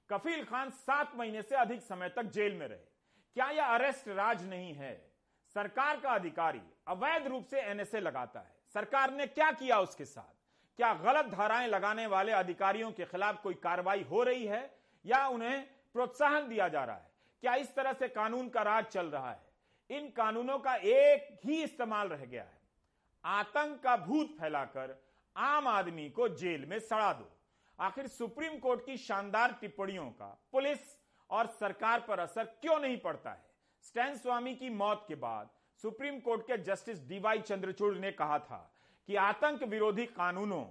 कफील 0.10 0.44
खान 0.44 0.70
सात 0.70 1.16
महीने 1.16 1.42
से 1.42 1.56
अधिक 1.56 1.82
समय 1.82 2.10
तक 2.10 2.24
जेल 2.26 2.54
में 2.54 2.68
रहे। 2.68 2.95
क्या 3.36 3.50
यह 3.50 3.66
अरेस्ट 3.66 4.08
राज 4.08 4.50
नहीं 4.50 4.74
है? 4.74 5.12
सरकार 5.54 6.00
का 6.00 6.10
अधिकारी 6.10 6.62
अवैध 6.88 7.28
रूप 7.28 7.46
से 7.46 7.62
एनएसए 7.62 8.00
लगाता 8.00 8.40
है। 8.40 8.56
सरकार 8.74 9.14
ने 9.14 9.28
क्या 9.28 9.52
किया 9.52 9.80
उसके 9.80 10.06
साथ? 10.06 10.36
क्या 10.78 10.94
गलत 10.94 11.26
धाराएँ 11.26 11.68
लगाने 11.68 12.08
वाले 12.08 12.32
अधिकारियों 12.32 12.92
के 12.92 13.06
खिलाफ 13.06 13.42
कोई 13.44 13.54
कार्रवाई 13.54 14.04
हो 14.04 14.24
रही 14.24 14.46
है 14.46 14.78
या 15.06 15.28
उन्हें 15.28 15.68
प्रोत्साहन 15.94 16.48
दिया 16.50 16.68
जा 16.68 16.84
रहा 16.84 16.96
है? 16.96 17.12
क्या 17.42 17.56
इस 17.56 17.76
तरह 17.76 17.94
से 17.94 18.08
कानून 18.08 18.50
का 18.50 18.62
राज 18.62 18.86
चल 18.86 19.06
रहा 19.06 19.32
है? 19.32 19.42
इन 19.90 20.10
कानूनों 20.10 20.60
का 20.60 20.76
एक 20.76 21.40
ही 21.46 21.64
इस्तेमाल 21.64 22.08
रह 22.08 22.26
गया 22.26 22.44
है। 22.44 22.60
आतंक 23.26 23.84
का 23.84 23.98
भूत 23.98 24.28
फैलाकर 24.28 25.06
आम 25.38 25.68
आदमी 25.68 26.10
को 26.10 26.30
जेल 26.30 26.66
में 26.66 26.80
सड़ा 26.80 27.14
दो। 27.14 27.32
आखिर 27.80 28.08
सुप्रीम 28.08 28.58
कोर्ट 28.60 28.86
की 28.86 28.98
शानदार 28.98 29.58
टिप्पणियों 29.62 30.10
का 30.10 30.44
पुलिस 30.52 30.95
और 31.30 31.48
सरकार 31.50 32.00
पर 32.00 32.20
असर 32.20 32.44
क्यों 32.62 32.80
नहीं 32.80 32.98
पड़ता 32.98 33.32
है? 33.32 33.44
स्टैन 33.84 34.16
स्वामी 34.16 34.56
की 34.56 34.70
मौत 34.70 35.06
के 35.08 35.16
बाद 35.16 35.50
सुप्रीम 35.84 36.20
कोर्ट 36.20 36.42
के 36.42 36.58
जस्टिस 36.64 37.08
डीवाई 37.08 37.40
चंद्रचूड़ 37.40 37.96
ने 37.98 38.12
कहा 38.12 38.40
था 38.40 38.58
कि 39.10 39.16
आतंक 39.16 39.64
विरोधी 39.64 40.06
कानूनों, 40.06 40.66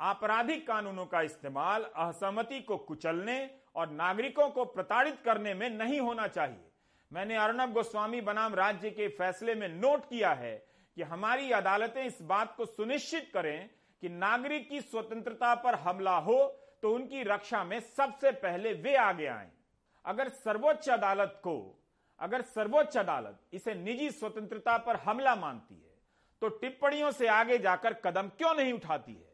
आपराधिक 0.00 0.66
कानूनों 0.66 1.06
का 1.06 1.20
इस्तेमाल 1.22 1.82
असहमति 1.82 2.60
को 2.60 2.76
कुचलने 2.78 3.38
और 3.74 3.90
नागरिकों 3.90 4.48
को 4.50 4.64
प्रताड़ित 4.64 5.20
करने 5.24 5.54
में 5.54 5.68
नहीं 5.70 6.00
होना 6.00 6.26
चाहिए। 6.26 6.70
मैंने 7.10 7.36
अर्णब 7.36 7.72
गोस्वामी 7.72 8.20
बनाम 8.20 8.54
राज्य 8.54 8.90
के 8.90 9.08
फैसले 9.08 9.54
में 9.54 9.68
नोट 9.70 10.04
किया 10.04 10.32
है 10.32 10.56
कि 10.96 11.02
हमारी 11.02 11.50
अदालतें 11.50 12.02
इस 12.04 12.20
बात 12.22 12.54
को 12.56 12.64
सुनिश्चित 12.66 13.30
करें 13.34 13.68
कि 14.02 14.08
नागरिक 14.08 14.68
की 14.68 14.80
स्वतंत्रता 14.80 15.54
पर 15.54 15.74
हमला 15.78 16.16
हो 16.18 16.42
तो 16.82 16.92
उनकी 16.94 17.22
रक्षा 17.22 17.64
में 17.64 17.78
सबसे 17.80 18.30
पहले 18.32 18.72
वे 18.72 18.94
आगे 18.96 19.26
आए। 19.26 19.50
अगर 20.04 20.28
सर्वोच्च 20.28 20.88
अदालत 20.88 21.40
को, 21.44 21.84
अगर 22.20 22.42
सर्वोच्च 22.42 22.96
अदालत 22.96 23.38
इसे 23.52 23.74
निजी 23.74 24.10
स्वतंत्रता 24.10 24.76
पर 24.78 24.96
हमला 24.96 25.34
मानती 25.34 25.74
है 25.74 25.98
तो 26.42 26.48
टिप्पणियों 26.48 27.10
से 27.10 27.26
आगे 27.26 27.58
जाकर 27.58 27.94
कदम 27.94 28.28
क्यों 28.28 28.54
नहीं 28.54 28.72
उठाती 28.72 29.12
है? 29.12 29.28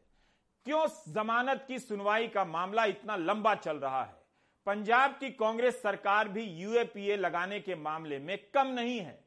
क्यों 0.65 0.87
जमानत 1.09 1.63
की 1.67 1.79
सुनवाई 1.79 2.27
का 2.27 2.45
मामला 2.45 2.85
इतना 2.85 3.15
लंबा 3.15 3.53
चल 3.55 3.77
रहा 3.77 4.03
है? 4.03 4.15
पंजाब 4.67 5.11
की 5.11 5.29
कांग्रेस 5.29 5.81
सरकार 5.81 6.27
भी 6.27 6.43
यूएपीए 6.43 7.15
लगाने 7.17 7.59
के 7.59 7.75
मामले 7.75 8.19
में 8.19 8.37
कम 8.53 8.67
नहीं 8.67 8.99
है। 8.99 9.19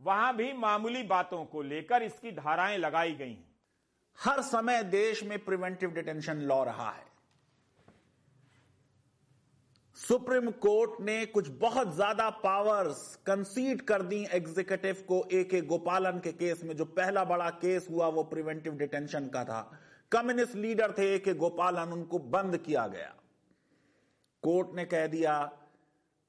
वहाँ 0.00 0.36
भी 0.36 0.52
मामूली 0.52 1.02
बातों 1.02 1.44
को 1.44 1.62
लेकर 1.62 2.02
इसकी 2.02 2.32
धाराएँ 2.32 2.78
लगाई 2.78 3.14
गई 3.14 3.32
हैं। 3.32 3.54
हर 4.18 4.40
समय 4.42 4.82
देश 4.82 5.22
में 5.24 5.38
प्रिवेंटिव 5.44 5.90
डिटेंशन 5.90 6.36
लॉ 6.42 6.62
रहा 6.64 6.90
है। 6.90 7.06
सुप्रीम 9.96 10.50
कोर्ट 10.60 11.00
ने 11.00 11.24
कुछ 11.26 11.48
बहुत 11.58 11.94
ज़्यादा 11.94 12.28
पावर्स 12.42 12.98
कंसीड 13.26 13.82
कर 13.82 14.02
दी 14.02 14.16
एग्जीक्यूटिव 14.32 15.04
को 15.08 15.22
ए 15.32 15.42
के 15.44 15.60
गोपालन 15.62 16.18
के 16.18 16.32
केस 16.32 16.64
में। 16.64 16.74
जो 16.76 16.84
पहला 16.84 17.24
बड़ा 17.24 17.48
केस 17.56 17.86
हुआ, 17.90 18.06
वो 18.08 18.22
प्रिवेंटिव 18.24 18.76
डिटेंशन 18.76 19.28
का 19.28 19.44
था। 19.44 19.60
कम्युनिस्ट 20.12 20.56
लीडर 20.56 20.94
थे 20.98 21.14
ए 21.14 21.18
के 21.18 21.34
गोपालन 21.34 21.92
उनको 21.92 22.18
बंद 22.18 22.56
किया 22.56 22.86
गया। 22.86 23.14
कोर्ट 24.42 24.74
ने 24.76 24.84
कह 24.84 25.06
दिया 25.06 25.38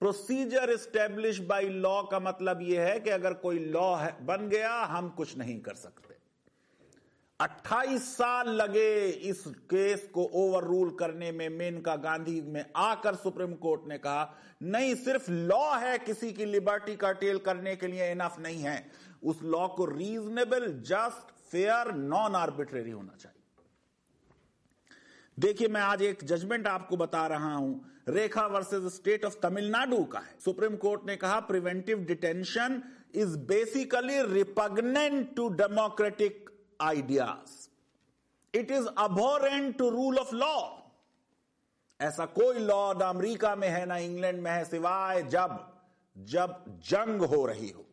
प्रोसीजर 0.02 0.76
स्टेब्लिश 0.78 1.40
बाय 1.42 1.70
लॉ 1.82 2.02
का 2.04 2.20
मतलब 2.22 2.62
यह 2.62 2.82
है 2.82 3.00
कि 3.00 3.10
अगर 3.10 3.34
कोई 3.36 3.60
लॉ 3.60 3.96
बन 4.22 4.48
गया, 4.50 4.74
हम 4.74 5.10
कुछ 5.10 5.38
नहीं 5.38 5.60
कर 5.62 5.74
सकते। 5.76 6.15
28 7.40 8.00
साल 8.00 8.50
लगे 8.50 9.08
इस 9.08 9.44
केस 9.48 10.10
को 10.14 10.30
ओवर 10.34 10.64
रूल 10.64 10.90
करने 10.90 11.32
में 11.32 11.50
मेनका 11.50 11.96
गांधी 11.96 12.42
में 12.42 12.66
आकर 12.76 13.16
सुप्रीम 13.16 13.54
कोर्ट 13.54 13.82
ने 13.88 13.98
कहा, 13.98 14.36
नहीं, 14.64 14.96
सिर्फ़ 14.96 15.32
लॉ 15.32 15.78
है 15.78 15.98
किसी 15.98 16.34
की 16.34 16.46
लिबर्टी 16.46 16.96
का 16.96 17.12
टेल 17.12 17.38
करने 17.38 17.76
के 17.76 17.88
लिए 17.88 18.12
इनफ 18.12 18.36
नहीं 18.40 18.64
है। 18.64 18.92
उस 19.24 19.40
लॉ 19.44 19.68
को 19.68 19.86
reasonable, 19.86 20.68
just, 20.68 21.52
fair 21.52 21.92
non 21.92 22.36
arbitrary 22.36 22.92
होना 22.92 23.16
चाहिए। 23.20 23.42
देखिए, 25.40 25.68
मैं 25.68 25.82
आज 25.82 26.02
एक 26.02 26.24
जजमेंट 26.24 26.68
आपको 26.68 26.98
बता 26.98 27.28
रहा 27.28 27.56
हूँ। 27.56 27.86
Rekha 28.08 28.48
versus 28.48 28.96
state 28.96 29.26
of 29.26 29.36
Tamil Nadu 29.44 30.04
का 30.04 30.20
है। 30.20 30.36
सुप्रीम 30.46 30.76
कोर्ट 30.76 31.02
ने 31.06 31.16
कहा, 31.16 31.40
preventive 31.40 31.98
detention 31.98 32.84
is 33.16 33.38
basically 33.38 34.22
repugnant 34.22 35.36
to 35.36 35.50
democratic 35.50 36.50
ideas 36.82 38.58
it 38.58 38.72
is 38.72 38.88
abhorrent 38.98 39.78
to 39.78 39.90
rule 39.90 40.20
of 40.20 40.36
law 40.36 40.56
ऐसा 42.00 42.26
कोई 42.26 42.60
लॉ 42.60 42.94
ना 42.94 43.10
अमरीका 43.10 43.56
में 43.56 43.68
है, 43.68 43.86
ना 43.86 43.98
इंग्लैंड 43.98 44.42
में 44.42 44.52
है, 44.52 44.66
सिवाय 44.66 45.24
जब 45.24 45.72
जब 46.16 46.64
जंग 46.84 47.22
हो 47.22 47.46
रही 47.46 47.70
हो। 47.70 47.86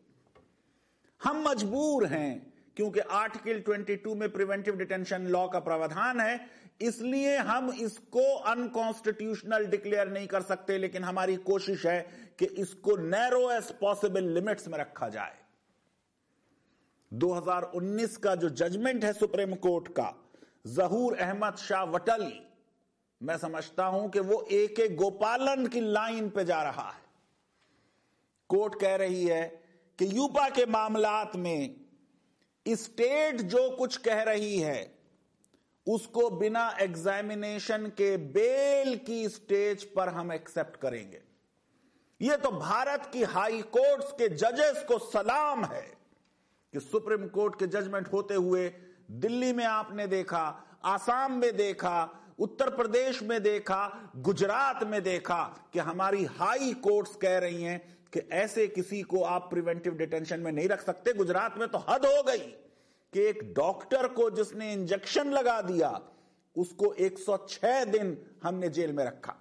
हम 1.23 1.43
मजबूर 1.47 2.05
हैं, 2.05 2.53
क्योंकि 2.75 2.99
आर्टिकल 2.99 3.59
22 3.61 4.15
में 4.15 4.31
प्रिवेंटिव 4.31 4.75
डिटेंशन 4.75 5.27
लॉ 5.27 5.47
का 5.47 5.59
प्रावधान 5.59 6.19
है, 6.19 6.49
इसलिए 6.81 7.37
हम 7.37 7.71
इसको 7.71 8.35
अनकॉन्स्टिट्यूशनल 8.35 9.65
डिक्लेयर 9.65 10.07
नहीं 10.07 10.27
कर 10.27 10.41
सकते, 10.41 10.77
लेकिन 10.77 11.03
हमारी 11.03 11.35
कोशिश 11.35 11.85
है 11.85 12.01
कि 12.39 12.45
इसको 12.45 12.95
नैरो 12.97 13.51
एस 13.51 13.71
पॉसिबल 13.71 14.23
लिमिट्स 14.23 14.67
में 14.67 14.77
रखा 14.77 15.09
जाए। 15.09 15.37
2019 17.13 18.17
का 18.17 18.35
जो 18.35 18.49
जजमेंट 18.49 19.05
है 19.05 19.13
सुप्रीम 19.13 19.55
कोर्ट 19.55 19.87
का, 19.87 20.13
जहूर 20.67 21.17
अहमद 21.17 21.55
शाह 21.55 21.83
वटली, 21.83 22.41
मैं 23.21 23.37
समझता 23.37 23.85
हूँ 23.85 24.09
कि 24.09 24.19
वो 24.19 24.47
ए 24.51 24.67
के 24.67 24.87
गोपालन 24.95 25.67
की 25.67 25.81
लाइन 25.81 26.29
पे 26.29 26.45
जा 26.45 26.61
रहा 26.63 26.89
है। 26.89 27.01
कोर्ट 28.49 28.79
कह 28.81 28.95
रही 28.95 29.25
है 29.25 29.43
कि 29.99 30.17
यूपा 30.17 30.49
के 30.49 30.65
मामलात 30.65 31.35
में 31.35 31.75
स्टेट 32.67 33.41
जो 33.41 33.69
कुछ 33.69 33.97
कह 33.97 34.21
रही 34.21 34.57
है, 34.59 34.93
उसको 35.87 36.29
बिना 36.29 36.77
एग्जामिनेशन 36.79 37.87
के 37.87 38.17
बेल 38.17 38.95
की 38.97 39.29
स्टेज 39.29 39.83
पर 39.83 40.09
हम 40.09 40.31
एक्सेप्ट 40.31 40.75
करेंगे। 40.75 41.21
यह 42.21 42.35
तो 42.35 42.51
भारत 42.51 43.09
की 43.13 43.23
हाई 43.23 43.61
कोर्ट्स 43.61 44.11
के 44.11 44.29
जजेस 44.29 44.85
को 44.87 44.97
सलाम 44.99 45.65
है। 45.65 46.02
कि 46.73 46.79
सुप्रीम 46.79 47.27
कोर्ट 47.27 47.59
के 47.59 47.67
जजमेंट 47.67 48.07
होते 48.13 48.33
हुए 48.33 48.71
दिल्ली 49.11 49.53
में 49.53 49.65
आपने 49.65 50.07
देखा, 50.07 50.43
आसाम 50.85 51.33
में 51.33 51.55
देखा, 51.57 52.09
उत्तर 52.39 52.69
प्रदेश 52.69 53.21
में 53.23 53.41
देखा, 53.43 54.11
गुजरात 54.17 54.83
में 54.83 55.01
देखा 55.03 55.43
कि 55.73 55.79
हमारी 55.79 56.23
हाई 56.25 56.73
कोर्ट्स 56.73 57.15
कह 57.15 57.37
रही 57.37 57.63
हैं 57.63 57.79
कि 58.13 58.19
ऐसे 58.31 58.67
किसी 58.67 59.01
को 59.01 59.23
आप 59.23 59.49
प्रिवेंटिव 59.49 59.93
डिटेंशन 59.93 60.39
में 60.39 60.51
नहीं 60.51 60.67
रख 60.67 60.81
सकते। 60.81 61.13
गुजरात 61.13 61.57
में 61.57 61.67
तो 61.67 61.77
हद 61.89 62.05
हो 62.05 62.23
गई 62.23 62.45
कि 63.13 63.19
एक 63.19 63.53
डॉक्टर 63.53 64.07
को 64.07 64.29
जिसने 64.29 64.73
इंजेक्शन 64.73 65.31
लगा 65.31 65.61
दिया, 65.61 65.99
उसको 66.55 66.93
106 66.93 67.83
दिन 67.85 68.17
हमने 68.43 68.69
जेल 68.69 68.93
में 68.93 69.03
रखा। 69.05 69.35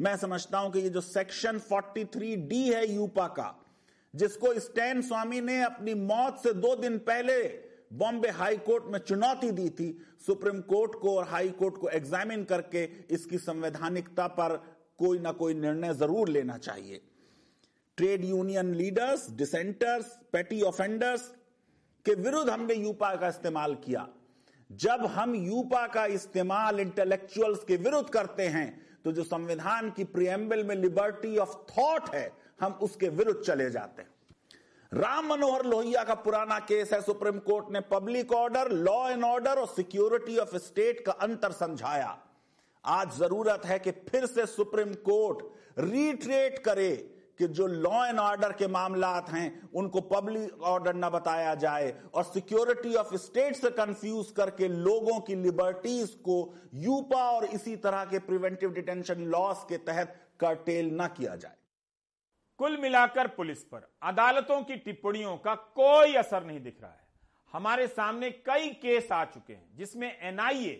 मैं 0.00 0.16
समझता 0.16 0.58
हूँ 0.58 0.72
कि 0.72 0.78
ये 0.78 0.88
जो 0.88 1.00
सेक्शन 1.00 1.58
43 1.58 2.36
डी 2.48 2.62
है 2.68 2.86
यूपा 2.94 3.26
का 3.28 3.54
जिसको 4.14 4.52
स्टैन 4.60 5.02
स्वामी 5.02 5.40
ने 5.40 5.60
अपनी 5.62 5.94
मौत 5.96 6.38
से 6.42 6.52
दो 6.54 6.74
दिन 6.76 6.98
पहले 7.00 7.42
बॉम्बे 7.92 8.28
हाई 8.30 8.56
कोर्ट 8.58 8.84
में 8.86 8.98
चुनौती 9.00 9.50
दी 9.50 9.68
थी, 9.70 9.96
सुप्रीम 10.26 10.60
कोर्ट 10.62 10.94
को 10.94 11.16
और 11.16 11.24
हाई 11.28 11.48
कोर्ट 11.52 11.76
को 11.76 11.88
एग्जामिन 11.90 12.44
करके 12.44 12.88
इसकी 13.10 13.38
संवैधानिकता 13.40 14.26
पर 14.30 14.56
कोई 14.98 15.18
ना 15.18 15.32
कोई 15.32 15.54
निर्णय 15.56 15.94
ज़रूर 15.94 16.28
लेना 16.28 16.56
चाहिए। 16.58 17.00
Trade 17.98 18.24
union 18.24 18.74
leaders, 18.74 19.30
dissenters, 19.32 20.06
petty 20.32 20.60
offenders 20.62 21.22
के 22.06 22.14
विरुद्ध 22.16 22.50
हमने 22.50 22.74
यूपा 22.74 23.14
का 23.16 23.28
इस्तेमाल 23.28 23.74
किया। 23.84 24.06
जब 24.70 25.04
हम 25.08 25.34
यूपा 25.36 25.86
का 25.86 26.04
इस्तेमाल 26.08 26.80
इंटेलेक्चुअल्स 26.80 27.64
के 27.64 27.76
विरुद्ध 27.78 28.08
करते 28.10 28.46
हैं 28.48 28.68
तो 29.04 29.12
जो 29.12 29.22
संविधान 29.24 29.90
की 29.90 30.04
प्रियम्बल 30.06 30.62
में 30.64 30.74
लिबर्टी 30.76 31.36
ऑफ़ 31.38 31.56
थॉट 31.70 32.14
है 32.14 32.30
हम 32.60 32.78
उसके 32.82 33.08
विरुद्ध 33.10 33.40
चले 33.40 33.70
जाते 33.70 34.02
हैं। 34.02 34.08
राम 34.92 35.26
मनोहर 35.26 35.64
लोहिया 35.66 36.02
का 36.04 36.14
पुराना 36.16 36.58
केस 36.60 36.92
है, 36.92 37.00
सुप्रीम 37.02 37.38
कोर्ट 37.40 37.70
ने 37.72 37.80
public 37.90 38.32
order, 38.32 38.70
law 38.70 39.08
and 39.08 39.24
order 39.24 39.58
और 39.58 39.66
सिक्योरिटी 39.66 40.36
ऑफ़ 40.38 40.56
स्टेट 40.58 41.04
का 41.06 41.12
अंतर 41.12 41.52
समझाया। 41.52 42.18
आज 42.84 43.16
ज़रूरत 43.18 43.66
है 43.66 43.78
कि 43.78 43.90
फिर 43.90 44.26
से 44.26 44.46
सुप्रीम 44.48 44.92
कोर्ट 45.06 45.44
रिट्रेट 45.80 46.58
करे 46.58 46.90
कि 47.38 47.46
जो 47.48 47.66
लॉ 47.66 48.04
एंड 48.06 48.18
ऑर्डर 48.18 48.52
के 48.52 48.66
मामलात 48.68 49.28
हैं, 49.30 49.70
उनको 49.74 50.00
पब्लिक 50.00 50.62
ऑर्डर 50.62 50.94
न 50.94 51.08
बताया 51.10 51.54
जाए 51.56 51.94
और 52.14 52.24
सिक्योरिटी 52.24 52.94
ऑफ़ 52.94 53.14
स्टेट 53.18 53.56
से 53.56 53.70
कंफ्यूज 53.72 54.30
करके 54.36 54.68
लोगों 54.68 55.18
की 55.20 55.34
लिबर्टीज 55.34 56.10
को 56.24 56.36
यूपा 56.80 57.22
और 57.30 57.44
इसी 57.44 57.76
तरह 57.78 58.04
के 58.04 58.18
प्रिवेंटिव 58.18 58.72
डिटेंशन 58.72 59.24
लॉस 59.28 59.64
के 59.68 59.76
तहत 59.78 60.20
कर्टेल 60.40 60.90
न 60.92 61.06
किया 61.16 61.36
जाए। 61.36 61.56
कुल 62.60 62.76
मिलाकर 62.76 63.26
पुलिस 63.26 63.62
पर 63.64 63.86
अदालतों 64.02 64.60
की 64.62 64.76
टिप्पणियों 64.76 65.36
का 65.36 65.54
कोई 65.76 66.14
असर 66.14 66.44
नहीं 66.44 66.60
दिख 66.60 66.82
रहा 66.82 66.90
है। 66.90 66.98
हमारे 67.54 67.86
सामने 67.88 68.30
कई 68.30 68.68
केस 68.82 69.08
आ 69.12 69.24
चुके 69.24 69.52
हैं, 69.52 69.76
जिसमें 69.76 70.18
एनआईए 70.22 70.74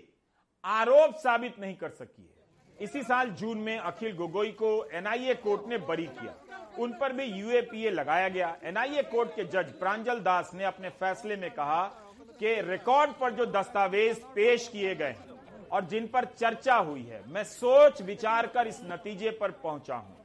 आरोप 0.65 1.15
साबित 1.15 1.59
नहीं 1.61 1.75
कर 1.77 1.91
सकी 1.91 2.23
है। 2.23 2.85
इसी 2.85 3.03
साल 3.03 3.31
जून 3.31 3.59
में 3.59 3.79
अखिल 3.79 4.17
गोगोई 4.17 4.51
को 4.53 4.73
एनआईए 4.93 5.35
कोर्ट 5.37 5.67
ने 5.69 5.79
बरी 5.89 6.07
किया। 6.11 6.35
उन 6.79 6.93
पर 6.93 7.13
भी 7.13 7.25
यूएपीए 7.25 7.91
लगाया 7.91 8.29
गया। 8.29 8.57
एनआईए 8.65 9.03
कोर्ट 9.03 9.35
के 9.37 9.45
जज 9.47 9.73
प्रांजल 9.81 10.21
दास 10.21 10.51
ने 10.55 10.65
अपने 10.65 10.89
फैसले 11.01 11.37
में 11.37 11.51
कहा 11.51 11.83
कि 12.41 12.61
रिकॉर्ड 12.63 13.11
पर 13.11 13.35
जो 13.35 13.47
दस्तावेज़ 13.49 14.21
पेश 14.35 14.69
किए 14.69 14.95
गए 14.95 15.11
हैं 15.11 15.69
और 15.69 15.85
जिन 15.87 16.07
पर 16.07 16.25
चर्चा 16.39 16.77
हुई 16.77 17.03
है, 17.03 17.27
मैं 17.29 17.45
सोच 17.47 18.03
विचार 18.03 18.47
कर 18.47 18.67
इस 18.67 18.81
नतीजे 18.85 19.31
पर 19.31 19.51
पहुँचा 19.61 19.97
हूँ। 19.97 20.19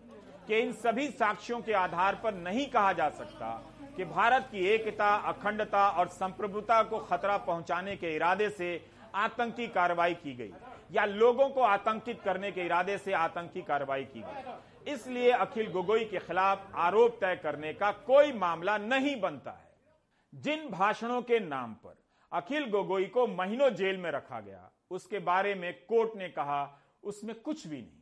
कि 0.47 0.59
इन 0.59 0.71
सभी 0.73 1.07
साक्ष्यों 1.09 1.59
के 1.61 1.73
आधार 1.73 2.15
पर 2.15 2.33
नहीं 2.33 2.65
कहा 2.69 2.91
जा 2.93 3.09
सकता 3.09 3.49
कि 3.97 4.05
भारत 4.05 4.47
की 4.51 4.65
एकता, 4.67 5.15
अखंडता 5.15 5.87
और 5.89 6.07
संप्रभुता 6.07 6.81
को 6.83 6.99
खतरा 7.01 7.37
पहुँचाने 7.37 7.95
के 7.95 8.15
इरादे 8.15 8.49
से 8.49 8.69
आतंकी 9.15 9.67
कार्रवाई 9.67 10.13
की 10.13 10.33
गई, 10.33 10.53
या 10.91 11.05
लोगों 11.05 11.49
को 11.49 11.61
आतंकित 11.61 12.21
करने 12.21 12.51
के 12.51 12.65
इरादे 12.65 12.97
से 12.97 13.13
आतंकी 13.13 13.61
कार्रवाई 13.61 14.03
की 14.05 14.21
गई। 14.21 14.93
इसलिए 14.93 15.31
अखिल 15.31 15.71
गोगोई 15.71 16.05
के 16.05 16.19
खिलाफ 16.19 16.71
आरोप 16.75 17.17
तय 17.21 17.35
करने 17.35 17.73
का 17.73 17.91
कोई 18.07 18.33
मामला 18.33 18.77
नहीं 18.77 19.19
बनता 19.21 19.51
है। 19.51 20.41
जिन 20.41 20.69
भाषणों 20.69 21.21
के 21.21 21.39
नाम 21.39 21.73
पर 21.73 21.97
अखिल 22.31 22.69
गोगोई 22.69 23.05
को 23.05 23.27
महीनों 23.27 23.69
जेल 23.69 23.97
में 23.97 24.09
रखा 24.11 24.39
गया, 24.39 24.69
उसके 24.91 25.19
बारे 25.19 25.55
में 25.55 25.73
कोर्ट 25.85 26.17
ने 26.17 26.29
कहा, 26.29 26.81
उसमें 27.03 27.35
कुछ 27.35 27.67
भी 27.67 27.77
नहीं। 27.77 28.01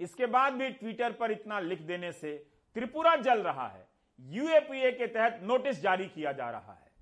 इसके 0.00 0.26
बाद 0.26 0.52
भी 0.52 0.68
ट्विटर 0.68 1.12
पर 1.12 1.30
इतना 1.30 1.60
लिख 1.60 1.80
देने 1.80 2.12
से 2.12 2.46
त्रिपुरा 2.74 3.16
जल 3.16 3.38
रहा 3.38 3.68
है। 3.68 3.88
यूएपीए 4.20 4.90
के 4.90 5.06
तहत 5.06 5.40
नोटिस 5.42 5.82
जारी 5.82 6.04
किया 6.04 6.32
जा 6.32 6.50
रहा 6.50 6.72
है। 6.72 6.94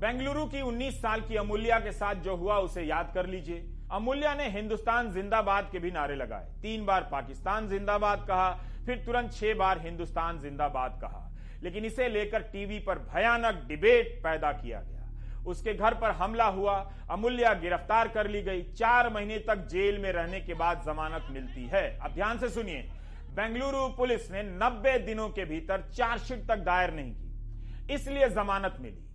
बेंगलुरु 0.00 0.46
की 0.46 0.60
19 0.62 1.02
साल 1.02 1.20
की 1.20 1.36
अमूल्या 1.36 1.78
के 1.78 1.92
साथ 1.92 2.14
जो 2.14 2.36
हुआ, 2.36 2.58
उसे 2.58 2.82
याद 2.82 3.12
कर 3.14 3.26
लीजिए। 3.26 3.68
अमूल्या 3.92 4.34
ने 4.34 4.48
हिंदुस्तान 4.48 5.12
जिंदाबाद 5.12 5.68
के 5.72 5.78
भी 5.78 5.90
नारे 5.90 6.14
लगाए। 6.14 6.52
तीन 6.62 6.84
बार 6.86 7.08
पाकिस्तान 7.12 7.68
जिंदाबाद 7.68 8.26
कहा, 8.28 8.50
फिर 8.86 9.04
तुरंत 9.04 9.32
छह 9.32 9.54
बार 9.54 9.78
हिंदुस्तान 9.78 10.38
जिंदाबाद 10.38 10.98
कहा। 11.02 11.28
लेकिन 11.62 11.84
इसे 11.84 12.08
लेकर 12.08 12.42
टीवी 12.42 12.78
पर 12.78 12.98
भयानक 12.98 13.54
डिबेट 13.54 14.20
पैदा 14.24 14.52
किया 14.52 14.80
गया। 14.80 15.01
उसके 15.46 15.74
घर 15.74 15.94
पर 15.94 16.10
हमला 16.12 16.46
हुआ, 16.46 16.74
अमूल्या 17.10 17.52
गिरफ़्तार 17.54 18.08
कर 18.08 18.28
ली 18.28 18.42
गई। 18.42 18.62
चार 18.72 19.08
महीने 19.12 19.38
तक 19.38 19.66
जेल 19.66 19.98
में 19.98 20.10
रहने 20.12 20.40
के 20.40 20.54
बाद 20.54 20.82
जमानत 20.86 21.26
मिलती 21.30 21.66
है। 21.66 21.86
अब 21.98 22.14
ध्यान 22.14 22.38
से 22.38 22.48
सुनिए, 22.48 22.82
बेंगलुरु 23.30 23.88
पुलिस 23.88 24.30
ने 24.30 24.42
90 24.42 24.98
दिनों 24.98 25.28
के 25.28 25.44
भीतर 25.44 25.88
चार्जशीट 25.90 26.46
तक 26.48 26.58
दायर 26.58 26.92
नहीं 26.92 27.12
की, 27.12 27.94
इसलिए 27.94 28.28
जमानत 28.28 28.76
मिली। 28.80 29.08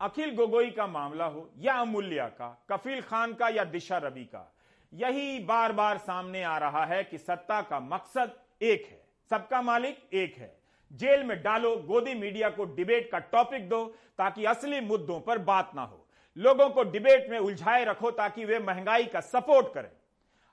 अखिल 0.00 0.34
गोगोई 0.34 0.70
का 0.70 0.86
मामला 0.86 1.24
हो, 1.24 1.50
या 1.58 1.74
अमूल्या 1.74 2.26
का, 2.28 2.66
कफील 2.70 3.00
खान 3.02 3.32
का 3.32 3.48
या 3.48 3.64
दिशा 3.66 3.98
रवि 3.98 4.24
का, 4.24 4.50
यही 4.92 5.38
बार 5.44 5.72
बार 5.72 5.98
सामने 5.98 6.42
आ 6.42 6.56
रहा 6.58 6.84
है 6.84 7.02
कि 7.04 7.18
सत्ता 7.18 7.60
का 7.62 7.80
मकसद 7.82 8.34
एक 8.62 8.86
है, 8.86 9.00
सबका 9.30 9.62
मालिक 9.62 10.08
एक 10.14 10.36
है। 10.38 10.63
जेल 10.94 11.22
में 11.22 11.42
डालो, 11.42 11.76
गोदी 11.76 12.14
मीडिया 12.14 12.48
को 12.48 12.64
डिबेट 12.64 13.10
का 13.12 13.18
टॉपिक 13.18 13.68
दो 13.68 13.84
ताकि 14.18 14.44
असली 14.44 14.80
मुद्दों 14.80 15.20
पर 15.20 15.38
बात 15.40 15.70
ना 15.74 15.82
हो। 15.82 16.06
लोगों 16.36 16.68
को 16.70 16.82
डिबेट 16.82 17.30
में 17.30 17.38
उलझाए 17.38 17.84
रखो 17.84 18.10
ताकि 18.10 18.44
वे 18.44 18.58
महँगाई 18.58 19.04
का 19.04 19.20
सपोर्ट 19.20 19.72
करें। 19.74 19.90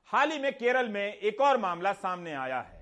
हाल 0.09 0.31
ही 0.31 0.39
में 0.39 0.51
केरल 0.53 0.89
में 0.89 1.13
एक 1.13 1.41
और 1.41 1.57
मामला 1.57 1.93
सामने 1.93 2.33
आया 2.33 2.59
है। 2.59 2.79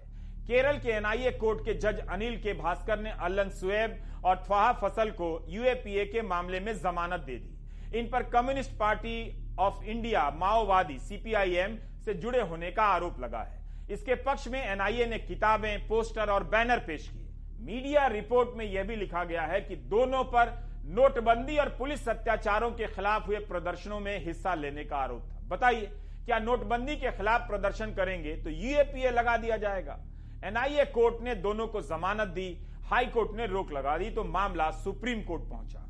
केरल 0.48 0.80
के 0.80 0.90
एनआईए 0.90 1.32
कोर्ट 1.32 1.66
के 1.66 1.74
जज 1.74 2.00
अनिल 2.10 2.38
के 2.38 2.54
भास्कर 2.54 3.00
ने 3.00 3.12
अल्लन 3.20 3.50
सुएब 3.50 4.00
और 4.26 4.44
थ्वाहा 4.46 4.72
फ़सल 4.74 5.12
को 5.12 5.30
यूएपीए 5.50 6.06
के 6.06 6.22
मामले 6.22 6.60
में 6.60 6.74
जमानत 6.78 7.20
दे 7.20 7.36
दी। 7.36 8.00
इन 8.00 8.10
पर 8.10 8.24
कम्युनिस्ट 8.30 8.72
पार्टी 8.72 9.16
ऑफ़ 9.60 9.84
इंडिया, 9.84 10.30
माओवादी, 10.32 10.98
सीपीआईएम 11.00 11.78
से 12.06 12.14
जुड़े 12.14 12.42
होने 12.42 12.72
का 12.72 12.84
आरोप 12.86 13.20
लगा 13.20 13.42
है। 13.44 13.58
इसके 13.92 14.16
पक्ष 14.16 14.48
में 14.48 14.62
एनआईए 14.64 15.06
ने 15.06 15.20
किताबें, 15.20 15.88
पोस्टर 15.88 16.30
और 16.30 16.44
बैनर 16.44 16.80
पेश 16.80 17.08
किए। 17.08 17.29
मीडिया 17.62 18.06
रिपोर्ट 18.08 18.50
में 18.58 18.66
यह 18.66 18.84
भी 18.84 18.96
लिखा 18.96 19.24
गया 19.24 19.42
है 19.44 19.60
कि 19.62 19.76
दोनों 19.90 20.24
पर 20.26 20.54
नोटबंदी 20.88 21.58
और 21.58 21.70
पुलिस 21.70 22.08
अत्याचारों 22.10 22.70
के 22.72 22.88
खिलाफ 22.88 23.28
हुए 23.28 23.40
प्रदर्शनों 23.48 24.00
में 24.00 24.26
हिस्सा 24.26 24.54
लेने 24.56 24.84
का 24.86 24.98
आरोप 24.98 25.24
था। 25.24 25.40
बताइए, 25.48 25.86
क्या 26.26 26.40
नोटबंदी 26.40 26.96
के 26.96 27.12
खिलाफ 27.12 27.48
प्रदर्शन 27.48 27.94
करेंगे 27.94 28.36
तो 28.36 28.50
यूएपीए 28.50 29.12
लगा 29.12 29.36
दिया 29.38 29.58
जाएगा? 29.58 30.00
एनआईए 30.46 30.86
कोर्ट 30.88 31.22
ने 31.24 31.36
दोनों 31.38 31.68
को 31.68 31.82
जमानत 31.84 32.28
दी, 32.30 32.50
हाई 32.86 33.06
कोर्ट 33.08 33.36
ने 33.38 33.46
रोक 33.48 33.72
लगा 33.72 33.98
दी 33.98 34.10
तो 34.10 34.24
मामला 34.26 34.70
सुप्रीम 34.74 35.22
कोर्ट 35.24 35.50
पहुँचा 35.50 35.86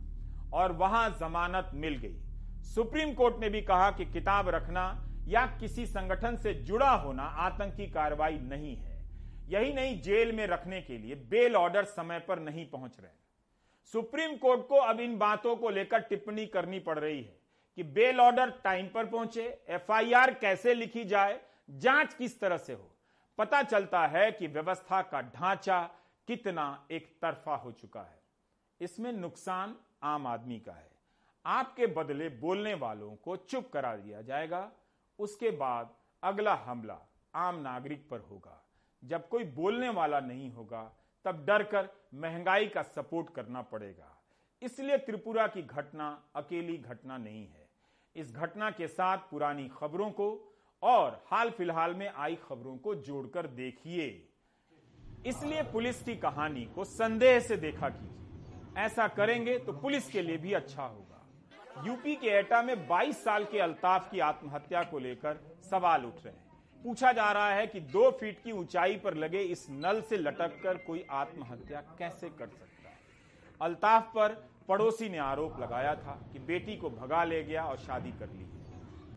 और 0.53 0.71
वहाँ 0.73 1.09
जमानत 1.19 1.71
मिल 1.75 1.97
गई। 1.97 2.15
सुप्रीम 2.65 3.13
कोर्ट 3.13 3.39
ने 3.39 3.49
भी 3.49 3.61
कहा 3.61 3.89
कि 3.91 4.05
किताब 4.07 4.49
रखना 4.49 4.85
या 5.27 5.45
किसी 5.59 5.85
संगठन 5.85 6.35
से 6.35 6.53
जुड़ा 6.63 6.89
होना 6.91 7.23
आतंकी 7.39 7.87
कार्रवाई 7.87 8.37
नहीं 8.43 8.75
है। 8.75 8.88
यही 9.49 9.73
नहीं, 9.73 10.01
जेल 10.01 10.31
में 10.31 10.45
रखने 10.47 10.81
के 10.81 10.97
लिए 10.97 11.15
बेल 11.15 11.55
ऑर्डर 11.55 11.83
समय 11.83 12.19
पर 12.19 12.39
नहीं 12.39 12.69
पहुँच 12.69 12.99
रहे 12.99 13.11
सुप्रीम 13.93 14.35
कोर्ट 14.37 14.67
को 14.67 14.75
अब 14.75 14.99
इन 14.99 15.17
बातों 15.17 15.55
को 15.55 15.69
लेकर 15.69 15.99
टिप्पणी 15.99 16.45
करनी 16.45 16.79
पड़ 16.79 16.97
रही 16.99 17.21
है 17.21 17.37
कि 17.77 17.83
बेल 17.83 18.19
ऑर्डर 18.19 18.49
टाइम 18.63 18.87
पर 18.87 19.05
पहुँचे 19.05 19.43
एफआईआर 19.69 20.33
कैसे 20.33 20.73
लिखी 20.73 21.05
जाए, 21.05 21.39
जाँच 21.69 22.13
किस 22.13 22.39
तरह 22.39 22.57
से 22.57 22.73
हो। 22.73 22.95
पता 23.37 23.61
चलता 23.63 24.05
है 24.07 24.31
कि 24.31 24.47
व्यवस्था 24.47 25.01
का 25.01 25.21
ढांचा 25.21 25.81
कितना 26.27 26.87
एक 26.91 27.07
तरफा 27.21 27.55
हो 27.55 27.71
चुका 27.71 28.01
है। 28.01 28.21
इसमें 28.81 29.11
नुकसान 29.13 29.75
आम 30.03 30.27
आदमी 30.27 30.59
का 30.59 30.71
है। 30.71 30.89
आपके 31.45 31.87
बदले 31.87 32.29
बोलने 32.29 32.73
वालों 32.73 33.15
को 33.15 33.35
चुप 33.35 33.69
करा 33.73 33.95
दिया 33.95 34.21
जाएगा, 34.21 34.71
उसके 35.19 35.51
बाद 35.51 35.95
अगला 36.23 36.55
हमला 36.55 36.99
आम 37.35 37.61
नागरिक 37.61 38.09
पर 38.09 38.19
होगा। 38.19 38.58
जब 39.03 39.27
कोई 39.29 39.43
बोलने 39.43 39.89
वाला 39.89 40.19
नहीं 40.19 40.51
होगा, 40.51 40.81
तब 41.25 41.45
डर 41.45 41.63
कर 41.63 41.89
महँगाई 42.13 42.67
का 42.67 42.81
सपोर्ट 42.81 43.33
करना 43.35 43.61
पड़ेगा। 43.61 44.15
इसलिए 44.61 44.97
त्रिपुरा 44.97 45.47
की 45.47 45.61
घटना, 45.61 46.23
अकेली 46.35 46.77
घटना 46.77 47.17
नहीं 47.17 47.47
है। 47.47 47.67
इस 48.15 48.35
घटना 48.35 48.71
के 48.71 48.87
साथ 48.87 49.17
पुरानी 49.17 49.67
खबरों 49.67 50.09
को 50.11 50.29
और 50.83 51.23
हाल 51.27 51.49
फ़िलहाल 51.49 51.93
में 51.93 52.07
आई 52.09 52.35
खबरों 52.35 52.77
को 52.77 52.95
जोड़कर 52.95 53.47
देखिए। 53.47 54.07
इसलिए 55.25 55.63
पुलिस 55.63 56.03
की 56.03 56.15
कहानी 56.15 56.65
को 56.65 56.83
संदेह 56.83 57.39
से 57.39 57.57
देखा 57.57 57.89
कीजिए। 57.89 58.83
ऐसा 58.83 59.07
करेंगे 59.07 59.57
तो 59.59 59.73
पुलिस 59.73 60.09
के 60.11 60.21
लिए 60.21 60.37
भी 60.37 60.53
अच्छा 60.53 60.83
होगा। 60.83 61.85
यूपी 61.87 62.15
के 62.15 62.27
एटा 62.27 62.61
में 62.61 62.87
22 62.87 63.23
साल 63.23 63.45
के 63.45 63.59
अल्ताफ 63.59 64.11
की 64.11 64.19
आत्महत्या 64.19 64.83
को 64.83 64.99
लेकर 64.99 65.39
सवाल 65.69 66.05
उठ 66.05 66.25
रहे 66.25 66.33
हैं। 66.33 66.48
पूछा 66.83 67.11
जा 67.11 67.31
रहा 67.31 67.49
है 67.49 67.65
कि 67.67 67.79
दो 67.79 68.09
फीट 68.11 68.43
की 68.43 68.51
ऊंचाई 68.51 68.95
पर 68.97 69.13
लगे 69.13 69.39
इस 69.45 69.65
नल 69.69 70.01
से 70.01 70.17
लटक 70.17 70.59
कर 70.63 70.77
कोई 70.77 71.05
आत्महत्या 71.11 71.81
कैसे 71.99 72.29
कर 72.29 72.47
सकता 72.47 72.89
है? 72.89 72.97
अल्ताफ 73.61 74.11
पर 74.15 74.33
पड़ोसी 74.67 75.09
ने 75.09 75.17
आरोप 75.17 75.59
लगाया 75.59 75.95
था 75.95 76.11
कि 76.33 76.39
बेटी 76.39 76.77
को 76.77 76.89
भगा 76.89 77.23
ले 77.23 77.43
गया 77.43 77.65
और 77.65 77.77
शादी 77.77 78.11
कर 78.11 78.29
ली 78.29 78.45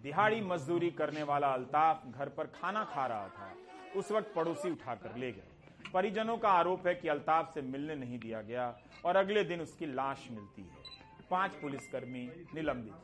दिहाड़ी 0.03 0.40
मजदूरी 0.40 0.90
करने 0.90 1.22
वाला 1.22 1.48
अल्ताफ 1.48 2.07
घर 2.07 2.29
पर 2.29 2.46
खाना 2.55 2.85
खा 2.85 3.07
रहा 3.07 3.29
था। 3.29 3.55
उस 3.96 4.11
वक्त 4.12 4.33
पड़ोसी 4.37 4.70
उठाकर 4.70 5.16
ले 5.16 5.33
गए। 5.33 5.90
परिजनों 5.92 6.37
का 6.38 6.48
आरोप 6.48 6.87
है 6.87 6.94
कि 6.94 7.09
अल्ताफ 7.09 7.53
से 7.55 7.62
मिलने 7.62 7.94
नहीं 7.94 8.18
दिया 8.18 8.40
गया 8.42 8.66
और 9.05 9.16
अगले 9.16 9.44
दिन 9.44 9.61
उसकी 9.61 9.87
लाश 9.87 10.27
मिलती 10.31 10.62
है। 10.62 11.27
पाँच 11.31 11.55
पुलिसकर्मी 11.55 12.25
निलंबित 12.55 12.94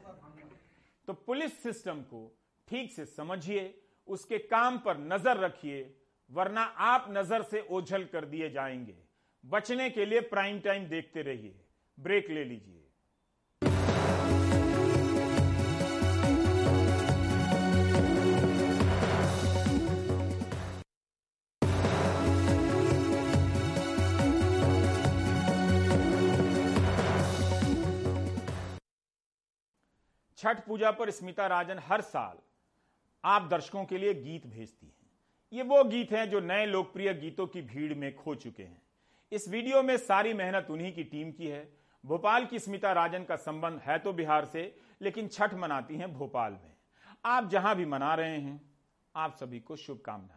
तो 1.09 1.13
पुलिस 1.13 1.63
सिस्टम 1.63 2.01
को 2.03 2.21
ठीक 2.69 2.93
से 2.93 3.05
समझिए 3.05 3.63
उसके 4.09 4.39
काम 4.39 4.79
पर 4.79 4.99
नज़र 4.99 5.37
रखिए, 5.37 5.95
वरना 6.31 6.63
आप 6.63 7.07
नज़र 7.11 7.43
से 7.43 7.67
ओझल 7.71 8.05
कर 8.05 8.25
दिए 8.25 8.51
जाएँगे। 8.51 8.97
बचने 9.45 9.89
के 9.91 10.05
लिए 10.07 10.21
प्राइम 10.31 10.59
टाइम 10.61 10.89
देखते 10.89 11.23
रहिए। 11.23 11.55
ब्रेक 11.99 12.31
ले 12.31 12.45
लीजिए। 12.45 12.75
छठ 30.39 30.59
पूजा 30.67 30.91
पर 30.91 31.11
स्मिता 31.11 31.47
राजन 31.47 31.79
हर 31.87 32.01
साल 32.01 32.37
आप 33.25 33.49
दर्शकों 33.51 33.85
के 33.85 33.99
लिए 33.99 34.15
गीत 34.15 34.47
भेजती 34.47 34.87
हैं। 34.87 35.11
ये 35.53 35.63
वो 35.63 35.83
गीत 35.85 36.13
हैं 36.13 36.29
जो 36.31 36.41
नए 36.41 36.67
लोकप्रिय 36.67 37.13
गीतों 37.15 37.47
की 37.47 37.63
भीड़ 37.63 37.95
में 37.95 38.15
खो 38.15 38.35
चुके 38.35 38.63
हैं। 38.63 38.83
इस 39.33 39.49
वीडियो 39.49 39.83
में 39.83 39.97
सारी 39.97 40.33
मेहनत 40.35 40.67
उन्हीं 40.71 40.93
की 40.93 41.05
टीम 41.05 41.31
की 41.33 41.47
है। 41.47 41.69
भोपाल 42.05 42.47
की 42.47 42.59
स्मिता 42.59 42.93
राजन 42.93 43.25
का 43.25 43.37
संबंध 43.37 43.81
है 43.81 43.99
तो 43.99 44.13
बिहार 44.13 44.45
से, 44.45 44.75
लेकिन 45.03 45.29
छठ 45.29 45.55
मनाती 45.55 45.97
हैं 45.97 46.13
भोपाल 46.15 46.53
में। 46.53 46.73
आप 47.25 47.49
जहाँ 47.49 47.75
भी 47.77 47.85
मना 47.85 48.15
रहे 48.15 48.39
हैं, 48.39 48.61
आप 49.15 49.37
सभी 49.37 49.61
को 49.61 49.77
शुभकामनाएँ। 49.77 50.37